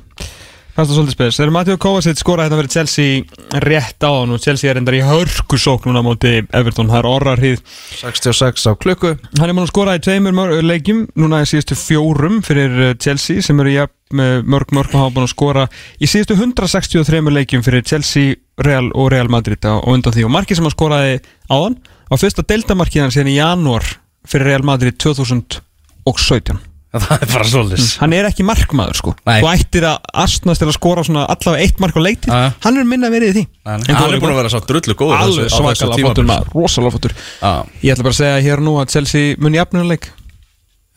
Fannst 0.79 0.93
það 0.93 0.95
svolítið 0.95 1.15
spes. 1.17 1.35
Þegar 1.35 1.49
Mateo 1.51 1.77
Kovacic 1.83 2.19
skoraði 2.21 2.47
þetta 2.47 2.57
fyrir 2.59 2.71
Chelsea 2.71 3.63
rétt 3.65 4.05
á 4.07 4.11
hann 4.15 4.31
og 4.31 4.39
Chelsea 4.39 4.69
er 4.71 4.77
endar 4.79 4.95
í 4.95 5.01
hörkusók 5.03 5.83
núna 5.83 5.99
á 5.99 6.07
móti 6.07 6.31
Everton, 6.55 6.87
það 6.87 7.01
er 7.01 7.07
orrarhið 7.09 7.57
66 7.99 8.63
á 8.63 8.71
klukku. 8.79 9.11
Hann 9.41 9.51
er 9.51 9.57
múin 9.57 9.65
að 9.65 9.73
skora 9.73 9.97
í 9.97 10.03
tveimur 10.05 10.53
leikjum 10.63 11.01
núna 11.19 11.41
í 11.43 11.49
síðustu 11.51 11.75
fjórum 11.75 12.39
fyrir 12.47 12.77
uh, 12.77 12.93
Chelsea 12.95 13.43
sem 13.43 13.59
eru 13.59 13.73
jafn 13.73 14.15
með 14.21 14.47
mörg 14.55 14.71
mörg 14.77 14.95
og 14.95 15.01
hafa 15.01 15.15
búin 15.17 15.27
að 15.27 15.33
skora 15.33 15.67
í 15.99 16.07
síðustu 16.07 16.39
163 16.39 17.35
leikjum 17.41 17.67
fyrir 17.67 17.83
Chelsea, 17.83 18.39
Real 18.63 18.87
og 18.95 19.11
Real 19.11 19.27
Madrid 19.27 19.67
á 19.67 19.75
og 19.81 19.91
undan 19.97 20.15
því. 20.15 20.29
Og 20.29 20.35
markið 20.37 20.61
sem 20.61 20.69
hann 20.69 20.77
skoraði 20.77 21.19
áðan 21.51 21.75
var 22.07 22.23
fyrsta 22.23 22.47
deltamarkið 22.55 23.03
hann 23.03 23.17
síðan 23.17 23.35
í 23.35 23.37
janúar 23.41 23.95
fyrir 24.23 24.53
Real 24.53 24.67
Madrid 24.71 24.95
2017 24.95 26.68
Það 26.99 27.21
er 27.21 27.30
bara 27.30 27.45
svolítið 27.45 27.89
hann 28.02 28.13
er 28.17 28.28
ekki 28.32 28.43
markmaður 28.47 28.97
sko. 28.97 29.12
Nei. 29.30 29.39
þú 29.43 29.49
ættir 29.52 29.86
að 29.86 30.08
astnast 30.23 30.63
til 30.63 30.69
að 30.71 30.73
skora 30.80 31.04
svona 31.06 31.25
allavega 31.30 31.65
eitt 31.67 31.82
mark 31.84 31.93
á 31.93 32.02
leikti 32.02 32.32
Já. 32.34 32.39
hann 32.65 32.80
er 32.82 32.88
minna 32.89 33.12
verið 33.13 33.30
í 33.30 33.36
því. 33.36 33.43
Hann 33.69 33.84
er 33.86 34.15
búin 34.23 34.32
að 34.34 34.39
vera 34.39 34.49
svo 34.56 34.62
drullu 34.65 34.95
góður 34.97 35.19
alveg 35.21 35.52
svakalega 35.54 36.08
fóttur 36.08 36.25
maður, 36.32 36.49
rosalega 36.58 36.95
fóttur 36.97 37.13
Já, 37.19 37.52
ég 37.86 37.93
ætla 37.93 38.08
bara 38.08 38.15
að 38.15 38.21
segja 38.23 38.41
hér 38.47 38.63
nú 38.65 38.73
að 38.82 38.89
Chelsea 38.95 39.38
mun 39.38 39.54
jafnuleik 39.60 40.10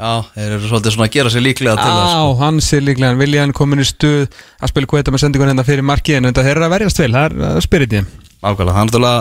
já, 0.02 0.12
þeir 0.34 0.54
eru 0.56 0.66
svolítið 0.72 0.94
svona 0.96 1.06
að 1.06 1.14
gera 1.18 1.30
sér 1.30 1.44
líklega 1.44 1.76
til 1.78 1.92
það 1.92 2.00
á, 2.02 2.08
sko. 2.16 2.32
hann 2.40 2.56
sé 2.64 2.80
líklega, 2.82 3.10
hann 3.12 3.20
vilja 3.20 3.44
hann 3.44 3.52
komin 3.54 3.84
í 3.84 3.86
stuð 3.86 4.24
að 4.64 4.72
spila 4.72 4.88
kveta 4.90 5.12
með 5.14 5.22
sendingun 5.26 5.52
hérna 5.52 5.66
fyrir 5.68 5.84
markið 5.86 6.16
en 6.18 6.30
þetta 6.30 6.46
eru 6.50 6.64
að 6.66 6.72
verjast 6.78 7.02
vel, 7.04 7.12
er- 7.20 7.36
það 7.36 7.60
er 7.60 7.66
spiritið 7.68 8.08
Ákvæmlega, 8.42 8.74
það 8.74 8.82
er 8.82 8.88
náttúrulega 8.88 9.20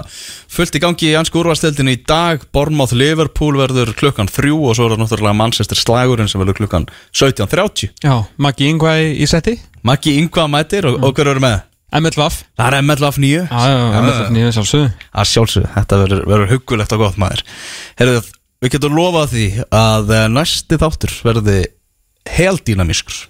fullt 0.56 0.78
í 0.78 0.82
gangi 0.82 1.10
í 1.12 1.18
ansku 1.20 1.42
úrvarsdeildinu 1.42 1.94
í 1.94 2.00
dag. 2.10 2.46
Bournemouth 2.56 2.96
Liverpool 2.98 3.60
verður 3.60 3.92
klukkan 3.98 4.30
þrjú 4.32 4.58
og 4.66 4.78
svo 4.78 4.88
er 4.88 4.96
það 4.96 5.04
náttúrulega 5.04 5.38
Manchester 5.38 5.78
slagurinn 5.78 6.32
sem 6.32 6.42
verður 6.42 6.58
klukkan 6.64 6.88
17.30 7.14 7.92
já, 8.02 8.16
Maggi 8.42 8.70
Ingvæ 8.72 8.96
í 9.14 9.28
setti. 9.30 9.60
Maggi 9.86 10.16
Ingva 10.22 10.48
mætir 10.50 10.90
og, 10.90 10.98
og 11.06 11.14
hver 11.14 11.36
eru 11.36 11.44
með? 11.44 11.60
MLVaf 11.92 12.38
Það 12.56 12.68
er 12.68 12.86
MLF 12.86 13.18
9 13.20 13.32
já, 13.36 13.46
já, 13.52 13.80
MLVaf 14.00 14.30
nýja 14.34 14.54
sjálfsögðu. 14.56 14.92
Að 15.12 15.30
sjálfsög, 15.34 15.66
þetta 15.76 16.00
verður, 16.06 16.24
verður 16.32 16.54
huggulegt 16.56 16.96
og 16.96 17.04
gott 17.04 17.20
maður. 17.22 17.44
Herðu, 18.00 18.22
við 18.64 18.74
getum 18.78 18.96
lofað 18.96 19.34
því 19.36 19.48
að 19.76 20.14
eh, 20.16 20.28
næsti 20.32 20.80
þáttur 20.82 21.18
verði 21.28 21.60
heldýnamískur 22.32 23.26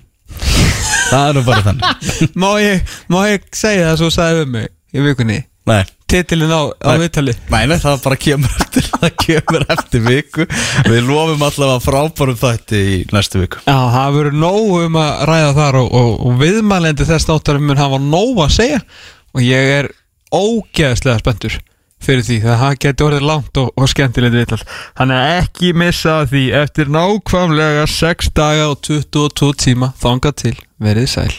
Það 1.11 1.25
er 1.27 1.35
nú 1.35 1.41
bara 1.43 1.63
þannig. 1.65 2.11
Má 2.41 2.51
ég, 2.63 2.85
má 3.11 3.17
ég 3.27 3.47
segja 3.55 3.89
það 3.89 3.97
svo 3.99 4.11
sagði 4.15 4.45
um 4.45 4.53
mig 4.55 4.69
í 4.95 5.03
vikunni 5.03 5.41
Nei, 5.71 5.85
titilin 6.11 6.51
á, 6.51 6.67
á 6.67 6.91
viðtali. 6.99 7.35
Nei, 7.53 7.63
nei, 7.71 7.77
það 7.79 8.03
bara 8.03 8.19
kemur 8.19 8.59
eftir 8.59 8.87
það 8.91 9.15
kemur 9.23 9.65
eftir 9.75 10.05
viku. 10.07 10.47
Við 10.89 11.01
lofum 11.07 11.47
allavega 11.47 11.79
frábærum 11.85 12.39
þætti 12.41 12.83
í 12.91 12.99
næstu 13.13 13.41
viku. 13.43 13.63
Já, 13.65 13.77
það 13.95 14.19
verður 14.19 14.37
nóg 14.43 14.77
um 14.81 15.01
að 15.01 15.25
ræða 15.31 15.57
þar 15.61 15.81
og, 15.81 15.89
og, 16.01 16.13
og 16.27 16.39
viðmælendi 16.43 17.09
þess 17.09 17.31
náttarum 17.31 17.67
mun 17.69 17.81
hafa 17.81 18.01
nóg 18.03 18.45
að 18.45 18.55
segja. 18.59 18.85
Og 19.31 19.45
ég 19.47 19.75
er 19.79 19.91
ógeðslega 20.35 21.21
spenntur 21.23 21.59
fyrir 22.01 22.25
því 22.25 22.39
það 22.43 22.79
geti 22.81 23.05
orðið 23.05 23.27
langt 23.29 23.61
og, 23.61 23.69
og 23.77 23.91
skemmtilegt 23.91 24.37
viðtal. 24.37 24.59
Þannig 24.97 25.21
að 25.21 25.35
ekki 25.43 25.71
missa 25.77 26.17
því 26.31 26.43
eftir 26.63 26.91
nákvæmlega 26.91 27.85
6 27.93 28.33
daga 28.37 28.71
og 28.73 28.81
22 28.89 29.53
tíma 29.67 29.93
þangað 30.01 30.37
til 30.45 30.57
verið 30.81 31.09
sæl 31.13 31.31